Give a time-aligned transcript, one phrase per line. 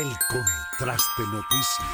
[0.00, 1.88] El Contraste Noticias.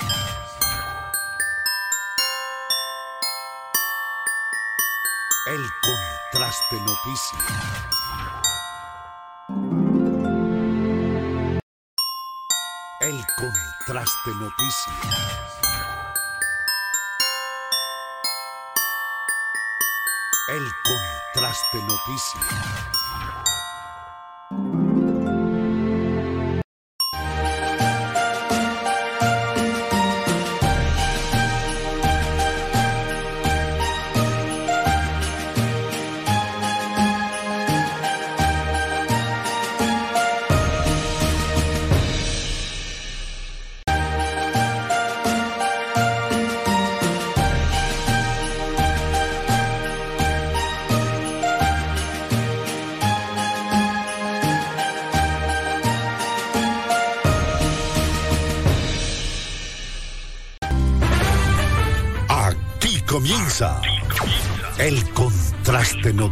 [5.49, 7.43] El Contraste Noticias.
[13.01, 14.97] El Contraste Noticias.
[20.51, 22.96] El Contraste Noticias.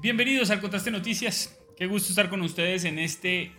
[0.00, 1.54] Bienvenidos al Contraste Noticias.
[1.76, 3.52] Qué gusto estar con ustedes en este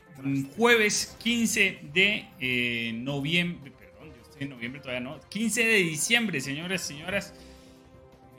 [0.55, 3.71] jueves 15 de eh, noviembre.
[3.77, 5.19] Perdón, yo estoy en noviembre todavía no.
[5.29, 7.33] 15 de diciembre, señoras y señoras.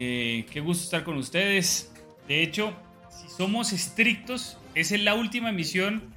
[0.01, 1.93] Eh, qué gusto estar con ustedes.
[2.27, 2.77] De hecho,
[3.09, 6.13] si somos estrictos, es la última emisión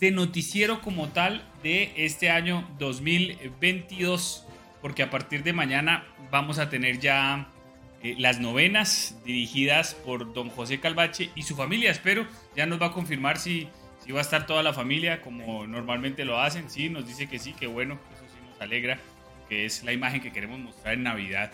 [0.00, 4.44] de noticiero como tal de este año 2022.
[4.82, 7.52] Porque a partir de mañana vamos a tener ya
[8.06, 11.90] eh, las novenas dirigidas por don José Calvache y su familia.
[11.90, 12.24] Espero,
[12.54, 13.66] ya nos va a confirmar si,
[14.04, 16.70] si va a estar toda la familia como normalmente lo hacen.
[16.70, 19.00] Sí, nos dice que sí, que bueno, eso sí nos alegra,
[19.48, 21.50] que es la imagen que queremos mostrar en Navidad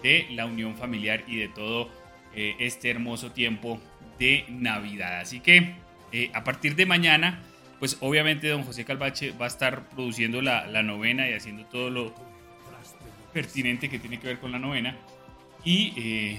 [0.00, 1.90] de la unión familiar y de todo
[2.36, 3.80] eh, este hermoso tiempo
[4.20, 5.18] de Navidad.
[5.18, 5.74] Así que
[6.12, 7.42] eh, a partir de mañana,
[7.80, 11.90] pues obviamente don José Calvache va a estar produciendo la, la novena y haciendo todo
[11.90, 12.14] lo
[13.32, 14.96] pertinente que tiene que ver con la novena.
[15.66, 16.38] Y eh,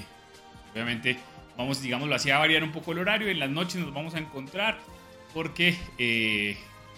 [0.71, 1.17] obviamente
[1.57, 3.27] vamos, digámoslo así, a variar un poco el horario.
[3.27, 4.79] En las noches nos vamos a encontrar
[5.33, 6.55] porque eh,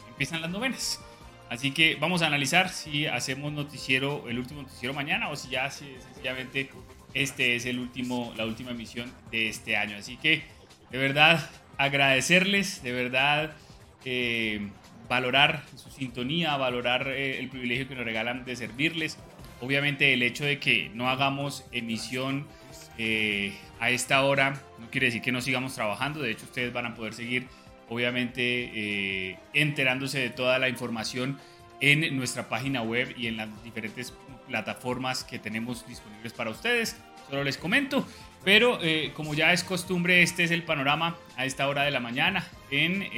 [0.07, 1.01] empiezan las novenas.
[1.49, 5.71] Así que vamos a analizar si hacemos noticiero, el último noticiero mañana o si ya
[5.71, 6.69] sencillamente
[7.15, 9.97] este es el último, la última emisión de este año.
[9.97, 10.43] Así que
[10.91, 13.53] de verdad agradecerles, de verdad
[14.05, 14.69] eh,
[15.09, 19.17] valorar su sintonía, valorar el privilegio que nos regalan de servirles
[19.61, 22.47] Obviamente el hecho de que no hagamos emisión
[22.97, 26.21] eh, a esta hora no quiere decir que no sigamos trabajando.
[26.21, 27.47] De hecho, ustedes van a poder seguir,
[27.89, 31.39] obviamente, eh, enterándose de toda la información
[31.81, 34.13] en nuestra página web y en las diferentes
[34.47, 36.97] plataformas que tenemos disponibles para ustedes.
[37.29, 38.05] Solo les comento.
[38.43, 41.99] Pero eh, como ya es costumbre, este es el panorama a esta hora de la
[41.99, 43.09] mañana en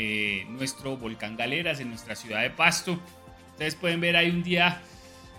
[0.56, 3.00] nuestro volcán Galeras, en nuestra ciudad de Pasto.
[3.52, 4.82] Ustedes pueden ver ahí un día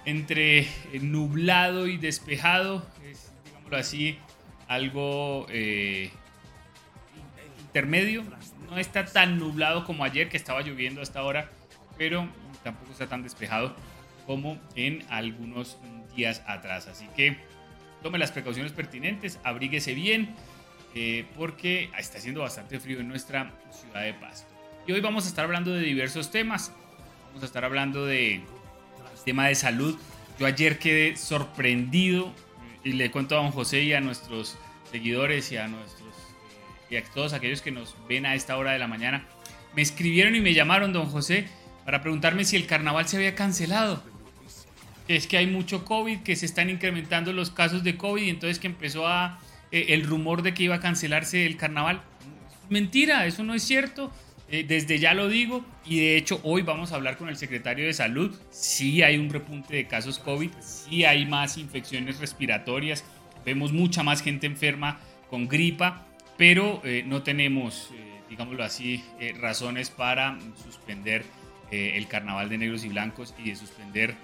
[0.04, 0.68] entre eh,
[1.00, 4.18] nublado y despejado, es, digámoslo así,
[4.68, 6.10] algo eh,
[7.60, 8.24] intermedio.
[8.68, 11.50] No está tan nublado como ayer, que estaba lloviendo hasta ahora,
[11.98, 12.28] pero
[12.64, 13.74] tampoco está tan despejado
[14.26, 15.78] como en algunos
[16.16, 16.86] días atrás.
[16.86, 17.36] Así que
[18.02, 20.34] tome las precauciones pertinentes, abríguese bien,
[20.94, 24.48] eh, porque está haciendo bastante frío en nuestra ciudad de Pasto.
[24.86, 26.72] Y hoy vamos a estar hablando de diversos temas.
[27.28, 28.42] Vamos a estar hablando de
[29.24, 29.98] tema de salud.
[30.38, 32.32] Yo ayer quedé sorprendido
[32.84, 34.56] y le cuento a don José y a nuestros
[34.90, 36.02] seguidores y a nuestros
[36.90, 39.26] y a todos aquellos que nos ven a esta hora de la mañana.
[39.74, 41.46] Me escribieron y me llamaron, don José,
[41.86, 44.02] para preguntarme si el carnaval se había cancelado.
[45.08, 48.58] Es que hay mucho COVID, que se están incrementando los casos de COVID y entonces
[48.58, 49.40] que empezó a,
[49.70, 52.02] eh, el rumor de que iba a cancelarse el carnaval.
[52.68, 54.12] Mentira, eso no es cierto.
[54.52, 57.86] Eh, desde ya lo digo y de hecho hoy vamos a hablar con el secretario
[57.86, 58.38] de salud.
[58.50, 63.02] Sí hay un repunte de casos COVID, sí hay más infecciones respiratorias,
[63.46, 65.00] vemos mucha más gente enferma
[65.30, 66.06] con gripa,
[66.36, 69.02] pero eh, no tenemos, eh, digámoslo así,
[69.40, 71.24] razones para suspender
[71.70, 74.14] el carnaval de negros y blancos y de suspender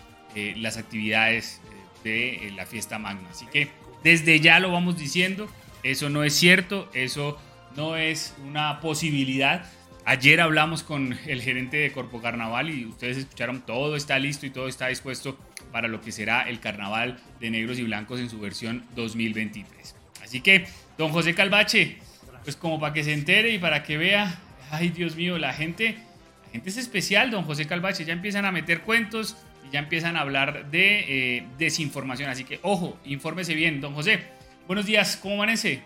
[0.56, 1.62] las actividades
[2.04, 3.30] de la fiesta magna.
[3.30, 3.70] Así que
[4.04, 5.48] desde ya lo vamos diciendo,
[5.82, 7.38] eso no es cierto, eso
[7.75, 9.64] no es una posibilidad
[10.10, 14.50] Ayer hablamos con el gerente de Corpo Carnaval y ustedes escucharon, todo está listo y
[14.50, 15.37] todo está dispuesto
[15.70, 19.94] para lo que será el Carnaval de Negros y Blancos en su versión 2023.
[20.22, 20.66] Así que,
[20.96, 21.99] don José Calvache,
[22.43, 24.40] pues como para que se entere y para que vea,
[24.70, 25.99] ay Dios mío, la gente,
[26.46, 29.37] la gente es especial, don José Calvache, ya empiezan a meter cuentos
[29.69, 32.31] y ya empiezan a hablar de eh, desinformación.
[32.31, 34.20] Así que, ojo, infórmese bien, don José.
[34.66, 35.82] Buenos días, ¿cómo amanece?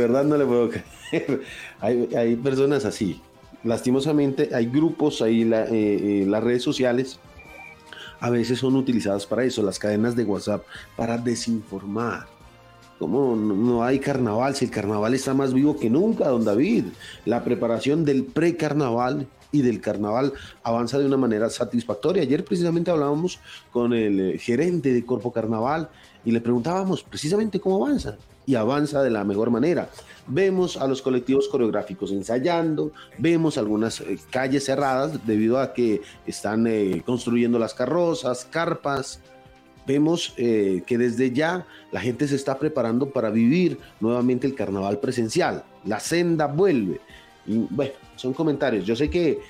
[0.00, 1.42] Verdad no le puedo creer.
[1.80, 3.20] hay, personas así.
[3.64, 7.18] Lastimosamente hay grupos, hay eh, eh, las redes sociales
[8.20, 10.64] a veces son utilizadas para eso, las cadenas de WhatsApp,
[10.96, 12.26] para desinformar.
[12.98, 14.54] Como no hay carnaval?
[14.54, 16.84] Si el carnaval está más vivo que nunca, don David.
[17.24, 22.22] La preparación del pre-carnaval y del carnaval avanza de una manera satisfactoria.
[22.22, 23.40] Ayer precisamente hablábamos
[23.72, 25.88] con el eh, gerente de Corpo Carnaval
[26.26, 28.18] y le preguntábamos precisamente cómo avanza
[28.54, 29.88] avanza de la mejor manera.
[30.26, 36.66] Vemos a los colectivos coreográficos ensayando, vemos algunas eh, calles cerradas debido a que están
[36.68, 39.20] eh, construyendo las carrozas, carpas.
[39.86, 45.00] Vemos eh, que desde ya la gente se está preparando para vivir nuevamente el carnaval
[45.00, 45.64] presencial.
[45.84, 47.00] La senda vuelve.
[47.46, 48.84] Bueno, son comentarios.
[48.84, 49.40] Yo sé que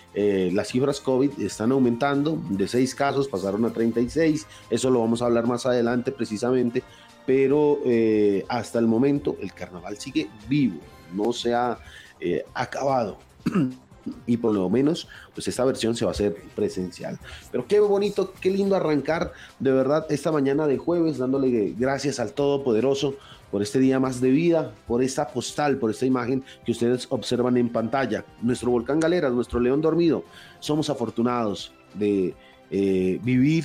[0.52, 5.26] las cifras COVID están aumentando, de 6 casos pasaron a 36, eso lo vamos a
[5.26, 6.82] hablar más adelante precisamente,
[7.30, 10.80] pero eh, hasta el momento el carnaval sigue vivo,
[11.14, 11.78] no se ha
[12.18, 13.18] eh, acabado.
[14.26, 17.20] y por lo menos, pues esta versión se va a hacer presencial.
[17.52, 22.32] Pero qué bonito, qué lindo arrancar de verdad esta mañana de jueves, dándole gracias al
[22.32, 23.14] Todopoderoso
[23.52, 27.56] por este día más de vida, por esta postal, por esta imagen que ustedes observan
[27.56, 28.24] en pantalla.
[28.42, 30.24] Nuestro volcán Galeras, nuestro león dormido,
[30.58, 32.34] somos afortunados de
[32.72, 33.64] eh, vivir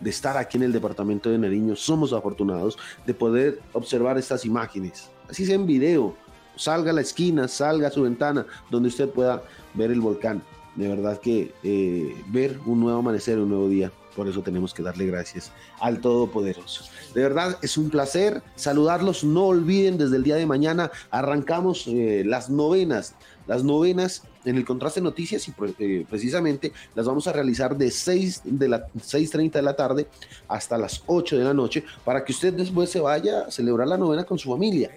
[0.00, 1.76] de estar aquí en el departamento de Nariño.
[1.76, 5.10] Somos afortunados de poder observar estas imágenes.
[5.28, 6.16] Así sea en video,
[6.56, 9.42] salga a la esquina, salga a su ventana, donde usted pueda
[9.74, 10.42] ver el volcán.
[10.76, 13.92] De verdad que eh, ver un nuevo amanecer, un nuevo día.
[14.14, 16.84] Por eso tenemos que darle gracias al Todopoderoso.
[17.14, 19.24] De verdad es un placer saludarlos.
[19.24, 23.14] No olviden, desde el día de mañana arrancamos eh, las novenas.
[23.46, 28.42] Las novenas en el contraste noticias y eh, precisamente las vamos a realizar de 6
[28.44, 30.06] de la 6:30 de la tarde
[30.48, 33.98] hasta las 8 de la noche para que usted después se vaya a celebrar la
[33.98, 34.90] novena con su familia.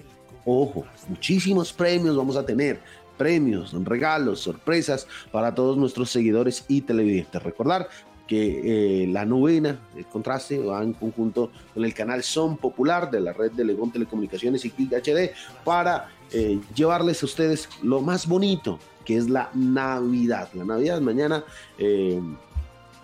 [0.45, 2.79] Ojo, muchísimos premios vamos a tener
[3.17, 7.41] premios, regalos, sorpresas para todos nuestros seguidores y televidentes.
[7.41, 7.87] Recordar
[8.27, 13.21] que eh, la novena, el contraste, va en conjunto con el canal Son Popular de
[13.21, 15.31] la red de Legón Telecomunicaciones y Click HD
[15.63, 20.49] para eh, llevarles a ustedes lo más bonito que es la Navidad.
[20.53, 21.43] La Navidad mañana,
[21.77, 22.21] eh,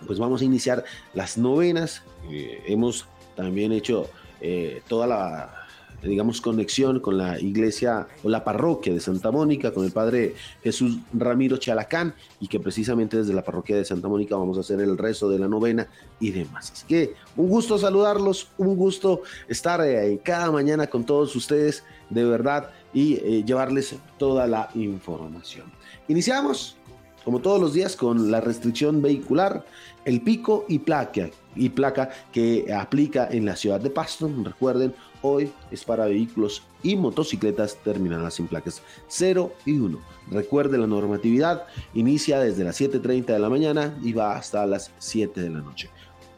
[0.06, 2.02] pues vamos a iniciar las novenas.
[2.30, 4.08] Eh, hemos también hecho
[4.40, 5.56] eh, toda la
[6.02, 10.98] digamos, conexión con la iglesia o la parroquia de Santa Mónica, con el padre Jesús
[11.12, 14.96] Ramiro Chalacán, y que precisamente desde la parroquia de Santa Mónica vamos a hacer el
[14.96, 15.88] rezo de la novena
[16.18, 16.72] y demás.
[16.72, 19.82] Así que un gusto saludarlos, un gusto estar
[20.22, 25.66] cada mañana con todos ustedes, de verdad, y llevarles toda la información.
[26.08, 26.76] Iniciamos,
[27.24, 29.64] como todos los días, con la restricción vehicular,
[30.04, 34.30] el pico y placa, y placa que aplica en la ciudad de Pasto.
[34.42, 39.98] Recuerden, hoy es para vehículos y motocicletas terminadas en placas 0 y 1.
[40.30, 45.40] Recuerde la normatividad, inicia desde las 7.30 de la mañana y va hasta las 7
[45.40, 45.90] de la noche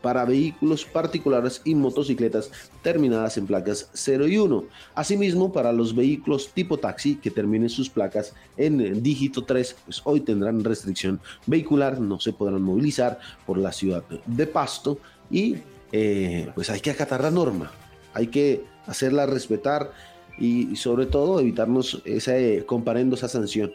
[0.02, 2.50] para vehículos particulares y motocicletas
[2.82, 4.64] terminadas en placas 0 y 1.
[4.94, 10.20] Asimismo, para los vehículos tipo taxi que terminen sus placas en dígito 3, pues hoy
[10.20, 14.98] tendrán restricción vehicular, no se podrán movilizar por la ciudad de Pasto
[15.30, 15.56] y
[15.92, 17.70] eh, pues hay que acatar la norma,
[18.14, 19.92] hay que hacerla respetar
[20.38, 23.72] y, sobre todo evitarnos ese comparendo esa sanción.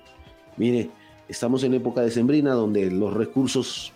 [0.58, 0.90] Mire,
[1.30, 3.94] estamos en época de sembrina donde los recursos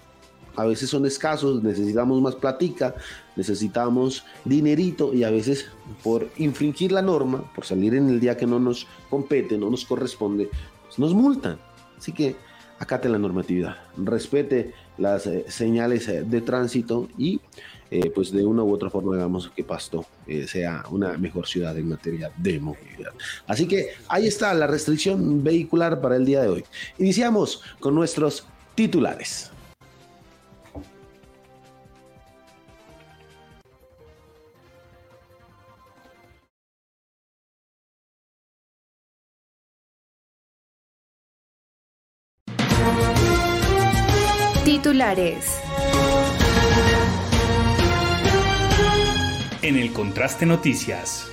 [0.56, 2.96] a veces son escasos, necesitamos más platica,
[3.36, 5.68] necesitamos dinerito y a veces
[6.04, 9.86] por infringir la norma, por salir en el día que no nos compete, no nos
[9.86, 10.50] corresponde,
[10.86, 11.58] pues nos multan.
[11.98, 12.36] Así que
[12.80, 17.40] acate la normatividad, respete las eh, señales eh, de tránsito y
[17.92, 20.06] eh, pues de una u otra forma hagamos que Pasto
[20.48, 23.12] sea una mejor ciudad en materia de movilidad.
[23.46, 26.64] Así que ahí está la restricción vehicular para el día de hoy.
[26.98, 29.51] Iniciamos con nuestros titulares.
[44.92, 45.62] Titulares.
[49.62, 51.32] En el Contraste Noticias.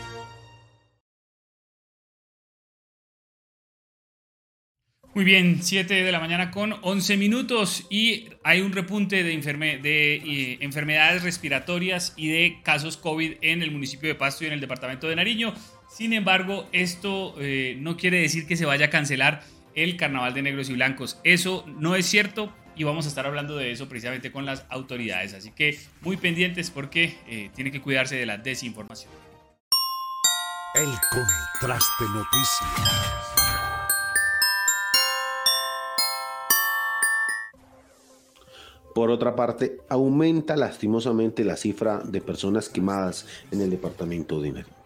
[5.12, 9.36] Muy bien, 7 de la mañana con 11 minutos y hay un repunte de,
[9.82, 14.52] de eh, enfermedades respiratorias y de casos COVID en el municipio de Pasto y en
[14.52, 15.52] el departamento de Nariño.
[15.90, 19.42] Sin embargo, esto eh, no quiere decir que se vaya a cancelar
[19.74, 21.18] el carnaval de negros y blancos.
[21.24, 25.34] Eso no es cierto y vamos a estar hablando de eso precisamente con las autoridades.
[25.34, 29.10] Así que muy pendientes porque eh, tiene que cuidarse de la desinformación.
[30.74, 33.18] El contraste noticias.
[38.94, 44.76] Por otra parte, aumenta lastimosamente la cifra de personas quemadas en el departamento de Nariño.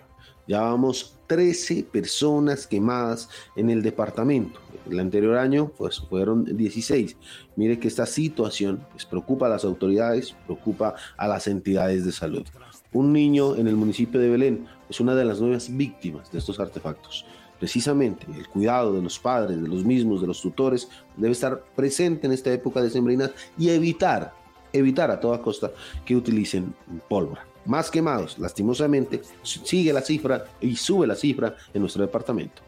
[0.47, 4.61] Ya vamos 13 personas quemadas en el departamento.
[4.91, 7.17] El anterior año pues, fueron 16.
[7.57, 12.45] Mire que esta situación pues, preocupa a las autoridades, preocupa a las entidades de salud.
[12.93, 16.61] Un niño en el municipio de Belén es una de las nuevas víctimas de estos
[16.61, 17.25] artefactos.
[17.59, 22.27] Precisamente el cuidado de los padres, de los mismos, de los tutores, debe estar presente
[22.27, 24.35] en esta época de sembrina y evitar,
[24.75, 25.71] evitar a toda costa
[26.05, 26.75] que utilicen
[27.09, 28.39] pólvora más quemados.
[28.39, 32.63] Lastimosamente, sigue la cifra y sube la cifra en nuestro departamento.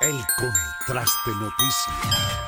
[0.00, 2.38] El contraste noticias.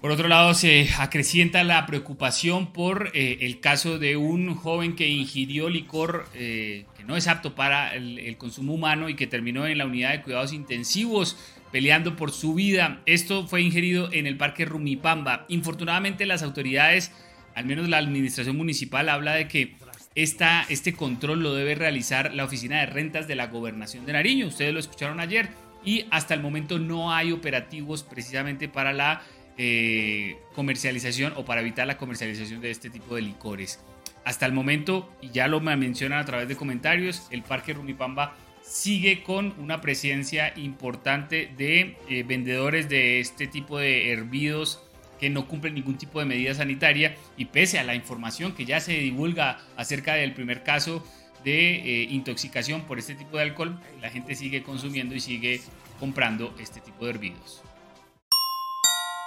[0.00, 5.08] Por otro lado, se acrecienta la preocupación por eh, el caso de un joven que
[5.08, 9.78] ingirió licor eh, que no es apto para el, consumo humano y que terminó en
[9.78, 11.36] la unidad de cuidados intensivos
[11.72, 13.02] peleando por su vida.
[13.06, 15.46] Esto fue ingerido en el parque Rumipamba.
[15.48, 17.10] Infortunadamente las autoridades
[17.58, 19.74] al menos la administración municipal habla de que
[20.14, 24.46] esta, este control lo debe realizar la Oficina de Rentas de la Gobernación de Nariño.
[24.46, 25.48] Ustedes lo escucharon ayer
[25.84, 29.22] y hasta el momento no hay operativos precisamente para la
[29.56, 33.80] eh, comercialización o para evitar la comercialización de este tipo de licores.
[34.24, 39.24] Hasta el momento, y ya lo mencionan a través de comentarios, el Parque Rumipamba sigue
[39.24, 44.87] con una presencia importante de eh, vendedores de este tipo de hervidos
[45.18, 48.80] que no cumplen ningún tipo de medida sanitaria y pese a la información que ya
[48.80, 51.04] se divulga acerca del primer caso
[51.44, 55.60] de eh, intoxicación por este tipo de alcohol, la gente sigue consumiendo y sigue
[56.00, 57.62] comprando este tipo de hervidos.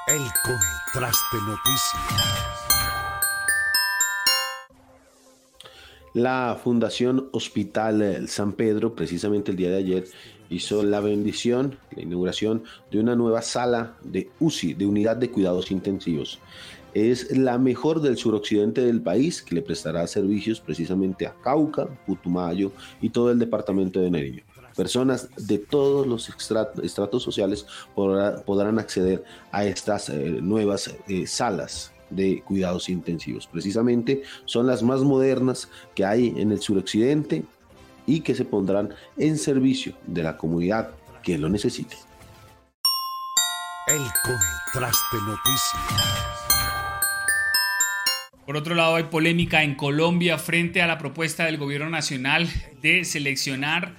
[0.07, 2.81] El contraste noticias.
[6.13, 10.03] La Fundación Hospital San Pedro, precisamente el día de ayer,
[10.51, 15.71] hizo la bendición, la inauguración de una nueva sala de UCI, de unidad de cuidados
[15.71, 16.39] intensivos.
[16.93, 22.73] Es la mejor del suroccidente del país que le prestará servicios precisamente a Cauca, Putumayo
[23.01, 24.43] y todo el departamento de Nariño.
[24.75, 26.29] Personas de todos los
[26.83, 27.65] estratos sociales
[27.95, 33.47] podrán acceder a estas eh, nuevas eh, salas de cuidados intensivos.
[33.47, 37.45] Precisamente son las más modernas que hay en el suroccidente
[38.11, 40.89] y que se pondrán en servicio de la comunidad
[41.23, 41.95] que lo necesite.
[43.87, 45.81] El contraste noticias.
[48.45, 52.49] Por otro lado, hay polémica en Colombia frente a la propuesta del gobierno nacional
[52.81, 53.93] de seleccionar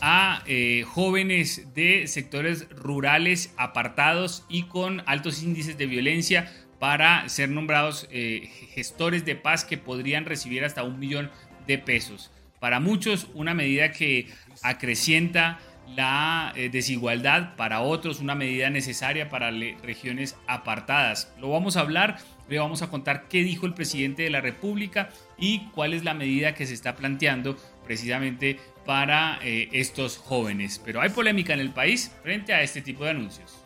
[0.00, 7.48] a eh, jóvenes de sectores rurales apartados y con altos índices de violencia para ser
[7.48, 11.30] nombrados eh, gestores de paz que podrían recibir hasta un millón
[11.66, 12.30] de pesos.
[12.60, 14.28] Para muchos una medida que
[14.62, 15.58] acrecienta
[15.94, 21.32] la eh, desigualdad, para otros una medida necesaria para regiones apartadas.
[21.40, 25.10] Lo vamos a hablar, le vamos a contar qué dijo el presidente de la República
[25.38, 30.80] y cuál es la medida que se está planteando precisamente para eh, estos jóvenes.
[30.84, 33.62] Pero hay polémica en el país frente a este tipo de anuncios.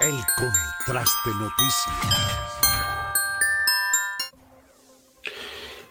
[0.00, 1.94] El contraste noticias.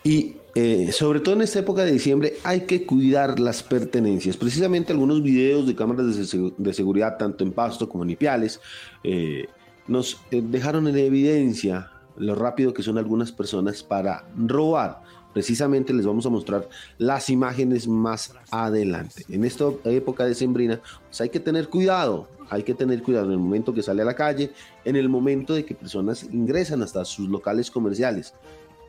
[0.05, 4.37] Y eh, sobre todo en esta época de diciembre hay que cuidar las pertenencias.
[4.37, 8.59] Precisamente algunos videos de cámaras de, seguridad, tanto en Pasto como en Ipiales,
[9.03, 9.47] eh,
[9.87, 15.01] nos eh, dejaron en evidencia lo rápido que son algunas personas para robar.
[15.33, 16.69] Precisamente les vamos a mostrar
[16.99, 19.25] las imágenes más adelante.
[19.29, 23.31] En esta época de sembrina, pues hay que tener cuidado, hay que tener cuidado en
[23.31, 24.51] el momento que sale a la calle,
[24.85, 28.35] en el momento de que personas ingresan hasta sus locales comerciales.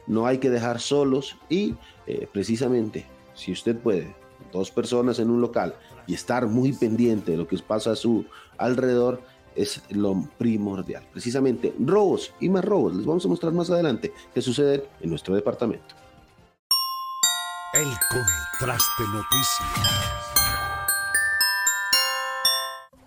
[0.07, 1.75] No hay que dejar solos y
[2.07, 4.15] eh, precisamente, si usted puede,
[4.53, 5.75] dos personas en un local
[6.07, 8.27] y estar muy pendiente de lo que pasa a su
[8.59, 9.23] alrededor,
[9.57, 11.05] es lo primordial.
[11.13, 12.95] Precisamente robos y más robos.
[12.95, 15.95] Les vamos a mostrar más adelante qué sucede en nuestro departamento.
[17.73, 20.15] El contraste noticias.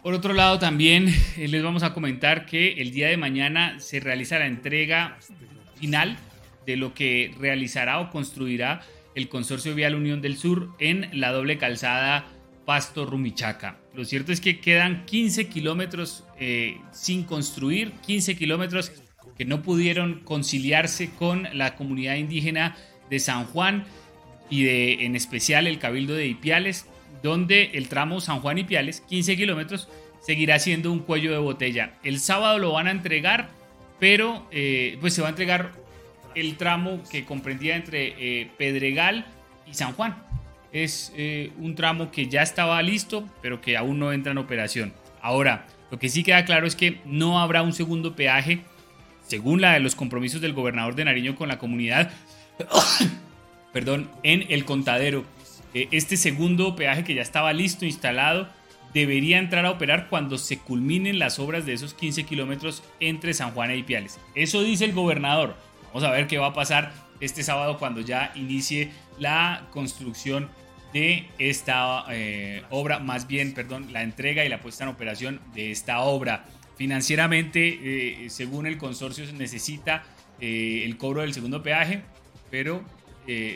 [0.04, 4.00] Por otro lado, también eh, les vamos a comentar que el día de mañana se
[4.00, 5.18] realiza la entrega
[5.76, 6.18] final
[6.68, 8.82] de lo que realizará o construirá
[9.16, 12.28] el Consorcio Vial Unión del Sur en la doble calzada
[12.66, 13.80] Pasto Rumichaca.
[13.96, 18.92] Lo cierto es que quedan 15 kilómetros eh, sin construir, 15 kilómetros
[19.38, 22.76] que no pudieron conciliarse con la comunidad indígena
[23.10, 23.86] de San Juan
[24.50, 26.88] y de en especial el Cabildo de Ipiales,
[27.24, 29.88] donde el tramo San Juan Ipiales, 15 kilómetros,
[30.20, 31.94] seguirá siendo un cuello de botella.
[32.04, 33.50] El sábado lo van a entregar,
[34.00, 35.87] pero eh, pues se va a entregar
[36.38, 39.26] el tramo que comprendía entre eh, Pedregal
[39.66, 40.16] y San Juan
[40.72, 44.94] es eh, un tramo que ya estaba listo, pero que aún no entra en operación.
[45.22, 48.60] Ahora, lo que sí queda claro es que no habrá un segundo peaje,
[49.28, 52.12] según la de los compromisos del gobernador de Nariño con la comunidad,
[53.74, 55.26] perdón, en el contadero.
[55.74, 58.48] Eh, este segundo peaje que ya estaba listo, instalado,
[58.94, 63.52] debería entrar a operar cuando se culminen las obras de esos 15 kilómetros entre San
[63.52, 64.20] Juan e Ipiales.
[64.36, 65.56] Eso dice el gobernador.
[65.88, 70.50] Vamos a ver qué va a pasar este sábado cuando ya inicie la construcción
[70.94, 75.72] de esta eh, obra, más bien, perdón, la entrega y la puesta en operación de
[75.72, 76.46] esta obra.
[76.76, 80.04] Financieramente, eh, según el consorcio, se necesita
[80.40, 82.02] eh, el cobro del segundo peaje,
[82.50, 82.84] pero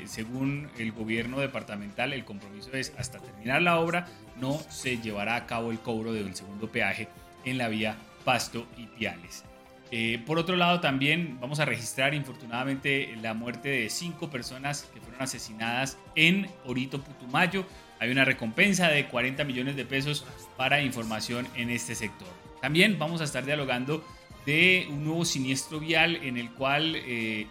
[0.06, 5.46] según el gobierno departamental, el compromiso es hasta terminar la obra, no se llevará a
[5.46, 7.08] cabo el cobro del segundo peaje
[7.46, 9.46] en la vía Pasto y Piales.
[9.94, 15.02] Eh, por otro lado, también vamos a registrar infortunadamente la muerte de cinco personas que
[15.02, 17.66] fueron asesinadas en Orito Putumayo.
[18.00, 20.26] Hay una recompensa de 40 millones de pesos
[20.56, 22.30] para información en este sector.
[22.62, 24.02] También vamos a estar dialogando
[24.46, 27.48] de un nuevo siniestro vial en el cual eh,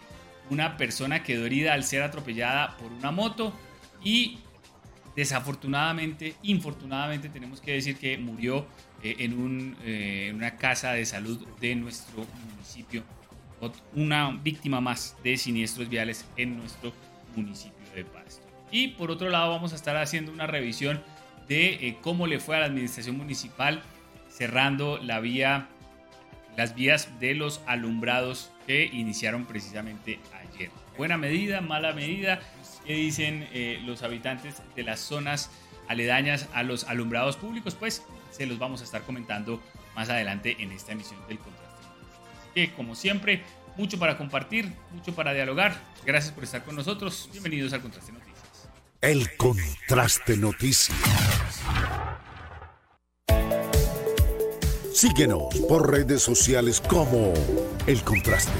[0.48, 3.52] una persona quedó herida al ser atropellada por una moto
[4.02, 4.38] y
[5.14, 8.66] desafortunadamente, infortunadamente tenemos que decir que murió
[9.02, 13.02] eh, eh, en, una casa de salud de nuestro municipio.
[13.94, 16.92] Una víctima más de siniestros viales en nuestro
[17.36, 18.46] municipio de Pasto.
[18.70, 21.02] Y por otro lado vamos a estar haciendo una revisión
[21.48, 23.82] de eh, cómo le fue a la administración municipal
[24.28, 25.68] cerrando la vía,
[26.56, 30.20] las vías de los alumbrados que iniciaron precisamente
[30.54, 30.70] ayer.
[30.96, 32.40] Buena medida, mala medida,
[32.86, 33.48] ¿qué dicen
[33.84, 35.50] los habitantes de las zonas
[35.88, 37.74] aledañas a los alumbrados públicos?
[37.74, 39.60] Pues se los vamos a estar comentando
[39.94, 41.68] más adelante en esta emisión del Contraste.
[42.40, 43.42] Así que, como siempre,
[43.76, 45.80] mucho para compartir, mucho para dialogar.
[46.04, 47.28] Gracias por estar con nosotros.
[47.32, 48.68] Bienvenidos al Contraste Noticias.
[49.00, 50.96] El Contraste Noticias.
[54.92, 57.32] Síguenos por redes sociales como
[57.86, 58.52] El Contraste.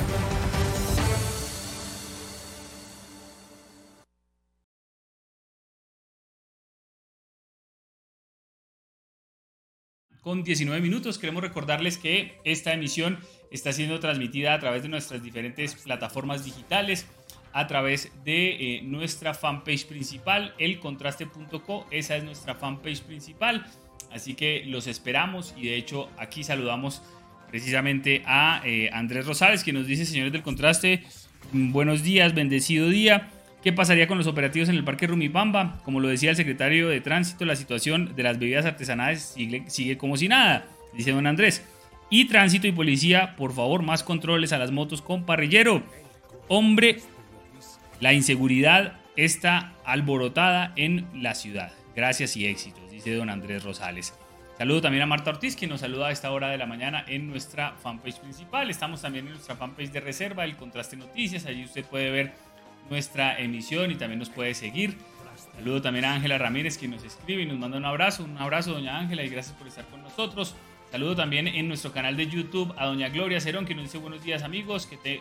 [10.30, 11.18] Con 19 minutos.
[11.18, 13.18] Queremos recordarles que esta emisión
[13.50, 17.04] está siendo transmitida a través de nuestras diferentes plataformas digitales,
[17.52, 21.84] a través de eh, nuestra fanpage principal, elcontraste.co.
[21.90, 23.66] Esa es nuestra fanpage principal.
[24.12, 27.02] Así que los esperamos y de hecho aquí saludamos
[27.48, 31.02] precisamente a eh, Andrés Rosales, que nos dice, señores del contraste,
[31.50, 33.30] buenos días, bendecido día.
[33.62, 35.78] ¿Qué pasaría con los operativos en el Parque Rumipamba?
[35.84, 40.16] Como lo decía el secretario de Tránsito, la situación de las bebidas artesanales sigue, como
[40.16, 41.62] si nada, dice don Andrés.
[42.08, 45.82] Y Tránsito y Policía, por favor, más controles a las motos con parrillero.
[46.48, 47.00] Hombre,
[48.00, 51.72] la inseguridad está alborotada en la ciudad.
[51.94, 54.14] Gracias y éxitos, dice don Andrés Rosales.
[54.56, 57.28] Saludo también a Marta Ortiz, que nos saluda a esta hora de la mañana en
[57.28, 58.70] nuestra fanpage principal.
[58.70, 61.46] Estamos también en nuestra fanpage de reserva, el Contraste Noticias.
[61.46, 62.32] Allí usted puede ver
[62.90, 64.98] nuestra emisión y también nos puede seguir.
[65.54, 68.24] Saludo también a Ángela Ramírez que nos escribe y nos manda un abrazo.
[68.24, 70.54] Un abrazo, doña Ángela, y gracias por estar con nosotros.
[70.90, 74.24] Saludo también en nuestro canal de YouTube a doña Gloria Cerón que nos dice buenos
[74.24, 75.20] días amigos, que,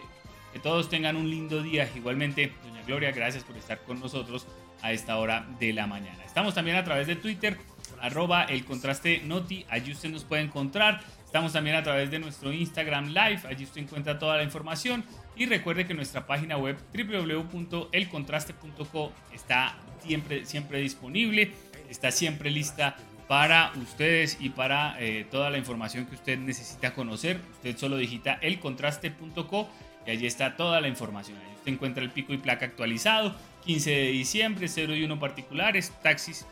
[0.63, 1.87] todos tengan un lindo día.
[1.95, 4.47] Igualmente, doña Gloria, gracias por estar con nosotros
[4.81, 6.23] a esta hora de la mañana.
[6.25, 7.57] Estamos también a través de Twitter,
[8.01, 11.01] arroba el contraste noti, allí usted nos puede encontrar.
[11.23, 15.03] Estamos también a través de nuestro Instagram Live, allí usted encuentra toda la información
[15.39, 21.53] y recuerde que nuestra página web www.elcontraste.co está siempre, siempre disponible,
[21.89, 22.97] está siempre lista
[23.29, 27.39] para ustedes y para eh, toda la información que usted necesita conocer.
[27.53, 29.69] Usted solo digita elcontraste.co
[30.05, 31.37] y allí está toda la información.
[31.37, 33.33] Allí usted encuentra el pico y placa actualizado,
[33.65, 36.45] 15 de diciembre, 0 y 1 particulares, taxis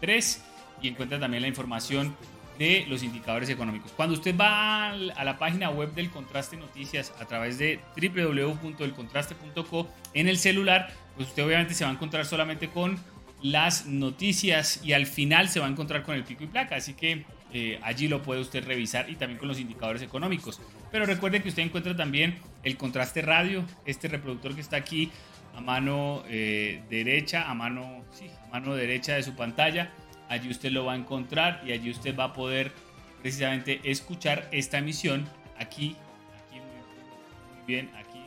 [0.00, 0.42] 3
[0.82, 2.16] y encuentra también la información
[2.60, 3.90] de los indicadores económicos.
[3.92, 10.28] Cuando usted va a la página web del Contraste Noticias a través de www.elcontraste.co en
[10.28, 12.98] el celular, pues usted obviamente se va a encontrar solamente con
[13.42, 16.76] las noticias y al final se va a encontrar con el pico y placa.
[16.76, 20.60] Así que eh, allí lo puede usted revisar y también con los indicadores económicos.
[20.92, 25.10] Pero recuerde que usted encuentra también el contraste radio, este reproductor que está aquí
[25.56, 28.04] a mano eh, derecha, a mano,
[28.44, 29.90] a mano derecha de su pantalla
[30.30, 32.72] Allí usted lo va a encontrar y allí usted va a poder
[33.20, 35.96] precisamente escuchar esta emisión aquí,
[36.38, 38.22] aquí muy, bien, aquí.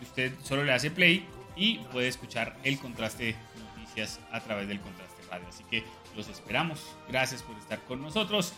[0.00, 1.26] Usted solo le hace play
[1.56, 3.34] y puede escuchar el contraste
[3.76, 5.48] noticias a través del contraste radio.
[5.48, 5.82] Así que
[6.16, 6.86] los esperamos.
[7.08, 8.52] Gracias por estar con nosotros.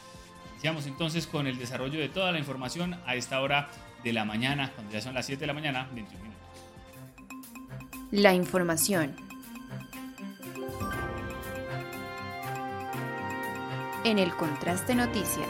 [0.53, 3.71] Iniciamos entonces con el desarrollo de toda la información a esta hora
[4.05, 6.41] de la mañana, cuando ya son las 7 de la mañana, 21 minutos.
[8.11, 9.17] La información
[14.05, 15.49] en el Contraste Noticias.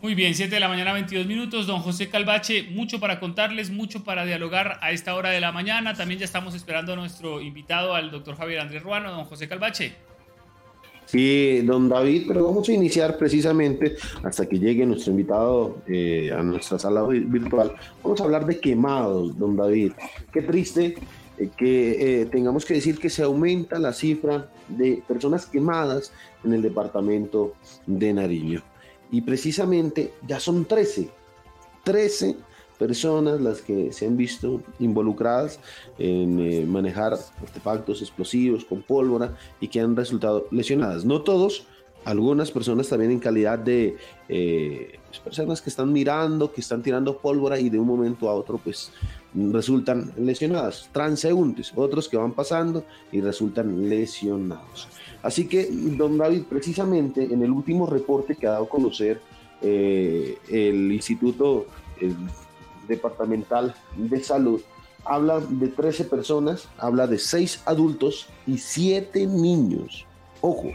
[0.00, 1.66] Muy bien, 7 de la mañana, 22 minutos.
[1.66, 5.94] Don José Calvache, mucho para contarles, mucho para dialogar a esta hora de la mañana.
[5.94, 9.10] También ya estamos esperando a nuestro invitado, al doctor Javier Andrés Ruano.
[9.10, 9.92] Don José Calvache.
[11.04, 16.40] Sí, don David, pero vamos a iniciar precisamente hasta que llegue nuestro invitado eh, a
[16.42, 17.74] nuestra sala virtual.
[18.02, 19.92] Vamos a hablar de quemados, don David.
[20.32, 20.96] Qué triste
[21.48, 26.12] que eh, tengamos que decir que se aumenta la cifra de personas quemadas
[26.44, 27.54] en el departamento
[27.86, 28.62] de Nariño.
[29.10, 31.08] Y precisamente ya son 13,
[31.84, 32.36] 13
[32.78, 35.60] personas las que se han visto involucradas
[35.98, 41.04] en eh, manejar artefactos explosivos con pólvora y que han resultado lesionadas.
[41.04, 41.66] No todos,
[42.04, 43.96] algunas personas también en calidad de
[44.28, 48.34] eh, pues, personas que están mirando, que están tirando pólvora y de un momento a
[48.34, 48.90] otro pues
[49.34, 54.88] resultan lesionadas, transeúntes, otros que van pasando y resultan lesionados.
[55.22, 59.20] Así que, don David, precisamente en el último reporte que ha dado a conocer
[59.62, 61.66] eh, el Instituto
[62.88, 64.60] Departamental de Salud,
[65.04, 70.06] habla de 13 personas, habla de 6 adultos y 7 niños.
[70.40, 70.72] Ojo,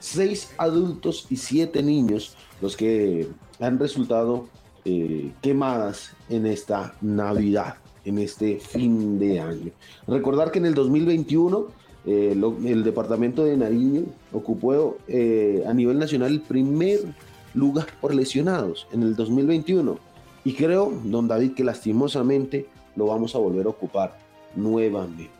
[0.00, 3.28] 6 adultos y 7 niños los que
[3.60, 4.48] han resultado
[4.84, 9.70] eh, quemadas en esta Navidad en este fin de año.
[10.06, 11.68] Recordar que en el 2021
[12.04, 17.00] eh, el departamento de Nariño ocupó eh, a nivel nacional el primer
[17.54, 19.98] lugar por lesionados en el 2021.
[20.44, 24.18] Y creo, don David, que lastimosamente lo vamos a volver a ocupar
[24.56, 25.30] nuevamente.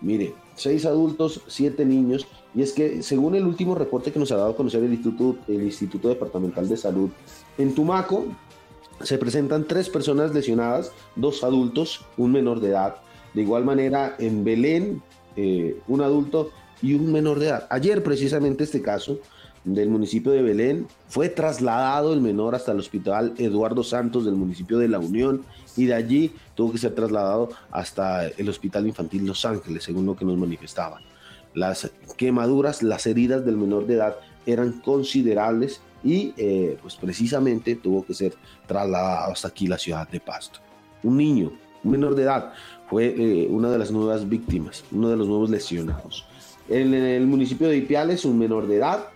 [0.00, 2.26] Mire, seis adultos, siete niños.
[2.54, 5.38] Y es que según el último reporte que nos ha dado a conocer el Instituto,
[5.48, 7.10] el Instituto Departamental de Salud,
[7.58, 8.26] en Tumaco
[9.02, 12.96] se presentan tres personas lesionadas, dos adultos, un menor de edad.
[13.34, 15.02] De igual manera, en Belén,
[15.36, 16.50] eh, un adulto
[16.82, 17.66] y un menor de edad.
[17.70, 19.18] Ayer, precisamente, este caso
[19.64, 24.78] del municipio de Belén, fue trasladado el menor hasta el hospital Eduardo Santos del municipio
[24.78, 25.44] de La Unión
[25.76, 30.16] y de allí tuvo que ser trasladado hasta el hospital infantil Los Ángeles, según lo
[30.16, 31.02] que nos manifestaban.
[31.54, 38.04] Las quemaduras, las heridas del menor de edad eran considerables y eh, pues precisamente tuvo
[38.04, 38.34] que ser
[38.66, 40.60] trasladado hasta aquí la ciudad de Pasto.
[41.02, 41.52] Un niño,
[41.84, 42.52] un menor de edad,
[42.88, 46.26] fue eh, una de las nuevas víctimas, uno de los nuevos lesionados.
[46.68, 49.08] En, el municipio de Ipiales, un menor de edad,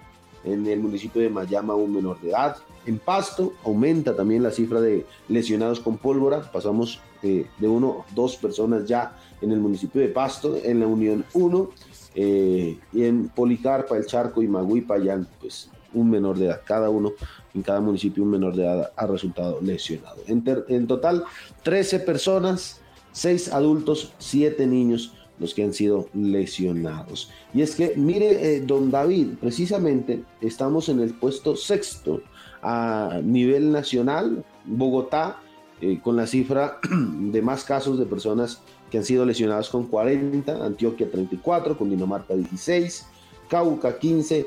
[0.45, 2.57] en el municipio de Mayama, un menor de edad.
[2.87, 8.37] En Pasto aumenta también la cifra de lesionados con pólvora, pasamos eh, de uno, dos
[8.37, 11.71] personas ya en el municipio de Pasto, en la Unión 1,
[12.17, 16.61] y en Policarpa, El Charco y Maguipa ya pues un menor de edad.
[16.65, 17.13] Cada uno,
[17.55, 20.19] en cada municipio, un menor de edad ha resultado lesionado.
[20.27, 21.25] En, total,
[21.63, 22.81] 13 personas,
[23.13, 27.31] 6 adultos, 7 niños los que han sido lesionados.
[27.53, 32.23] Y es que, mire, eh, don David, precisamente estamos en el puesto sexto
[32.63, 34.45] a nivel nacional.
[34.65, 35.39] Bogotá,
[35.81, 40.65] eh, con la cifra de más casos de personas que han sido lesionadas con 40,
[40.65, 43.07] Antioquia 34, Cundinamarca 16,
[43.49, 44.47] Cauca 15,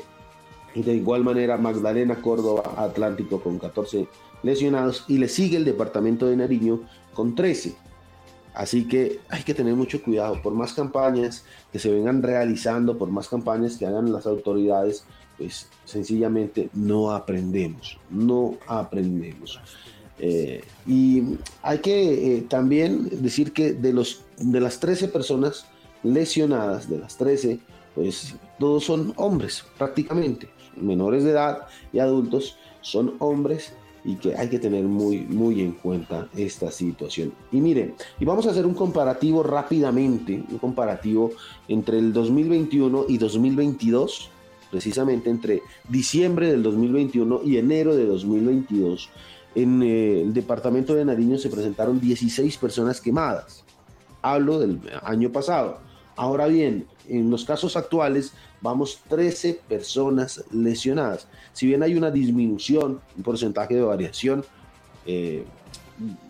[0.75, 4.07] de igual manera Magdalena, Córdoba, Atlántico con 14
[4.43, 6.81] lesionados y le sigue el departamento de Nariño
[7.13, 7.75] con 13.
[8.53, 10.41] Así que hay que tener mucho cuidado.
[10.41, 15.05] Por más campañas que se vengan realizando, por más campañas que hagan las autoridades,
[15.37, 19.59] pues sencillamente no aprendemos, no aprendemos.
[20.19, 25.67] Eh, y hay que eh, también decir que de, los, de las 13 personas
[26.01, 27.59] lesionadas, de las 13,
[27.93, 30.49] pues todos son hombres prácticamente,
[30.81, 33.73] menores de edad y adultos son hombres
[34.07, 37.33] y que hay que tener muy, muy en cuenta esta situación.
[37.51, 41.31] Y miren, y vamos a hacer un comparativo rápidamente, un comparativo
[41.67, 44.29] entre el 2021 y 2022,
[44.71, 49.09] precisamente entre diciembre del 2021 y enero de 2022.
[49.55, 53.65] En eh, el departamento de Nariño se presentaron 16 personas quemadas.
[54.21, 55.79] Hablo del año pasado.
[56.15, 61.27] Ahora bien, en los casos actuales vamos 13 personas lesionadas.
[61.53, 64.43] Si bien hay una disminución, un porcentaje de variación,
[65.05, 65.45] eh,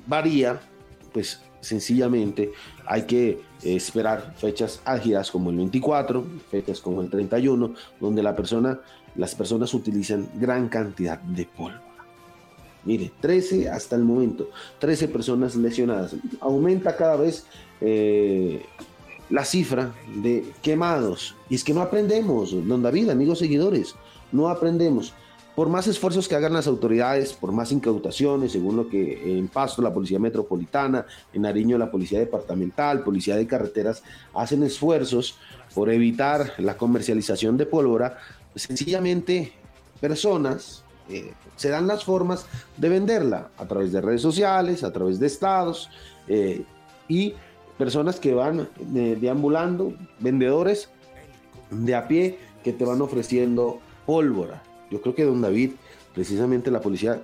[0.06, 0.60] varía,
[1.14, 2.52] pues sencillamente
[2.86, 8.80] hay que esperar fechas álgidas como el 24, fechas como el 31, donde la persona,
[9.16, 11.88] las personas utilizan gran cantidad de polvo.
[12.88, 16.16] Mire, 13 hasta el momento, 13 personas lesionadas.
[16.40, 17.46] Aumenta cada vez
[17.82, 18.66] eh,
[19.30, 21.36] la cifra de quemados.
[21.50, 23.96] Y es que no aprendemos, don David, amigos seguidores,
[24.32, 25.14] no aprendemos.
[25.56, 29.82] Por más esfuerzos que hagan las autoridades, por más incautaciones, según lo que en Pasto
[29.82, 34.04] la Policía Metropolitana, en Nariño la Policía Departamental, Policía de Carreteras,
[34.36, 35.40] hacen esfuerzos
[35.74, 38.20] por evitar la comercialización de pólvora,
[38.56, 39.54] sencillamente
[40.00, 45.20] personas eh, se dan las formas de venderla a través de redes sociales, a través
[45.20, 45.90] de estados
[46.28, 46.64] eh,
[47.08, 47.34] y
[47.78, 50.90] personas que van deambulando, vendedores
[51.70, 54.64] de a pie que te van ofreciendo pólvora.
[54.90, 55.72] Yo creo que don David,
[56.14, 57.22] precisamente la policía,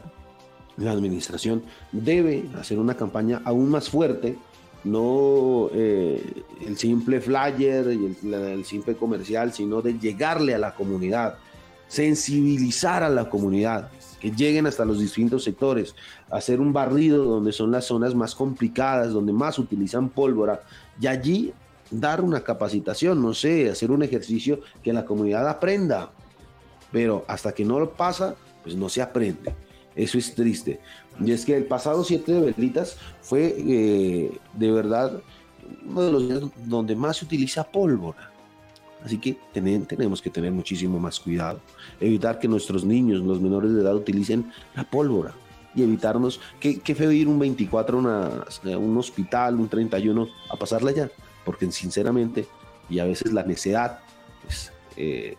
[0.77, 4.37] la administración debe hacer una campaña aún más fuerte,
[4.83, 10.75] no eh, el simple flyer y el, el simple comercial, sino de llegarle a la
[10.75, 11.37] comunidad,
[11.87, 13.89] sensibilizar a la comunidad,
[14.23, 15.95] que lleguen hasta los distintos sectores,
[16.31, 20.61] hacer un barrido donde son las zonas más complicadas, donde más utilizan pólvora,
[20.97, 21.53] y allí
[21.91, 26.09] dar una capacitación, no sé, hacer un ejercicio que la comunidad aprenda.
[26.89, 29.53] Pero hasta que no lo pasa, pues no se aprende.
[29.93, 30.79] Eso es triste.
[31.19, 35.21] Y es que el pasado 7 de Velitas fue eh, de verdad
[35.85, 38.31] uno de los días donde más se utiliza pólvora.
[39.03, 41.59] Así que tenemos que tener muchísimo más cuidado.
[41.99, 45.33] Evitar que nuestros niños, los menores de edad, utilicen la pólvora.
[45.75, 51.11] Y evitarnos, qué, feo ir un 24 a, un hospital, un 31, a pasarla allá.
[51.43, 52.47] Porque sinceramente,
[52.89, 53.99] y a veces la necesidad
[54.43, 55.35] pues, eh,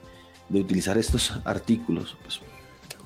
[0.49, 2.41] de utilizar estos artículos, pues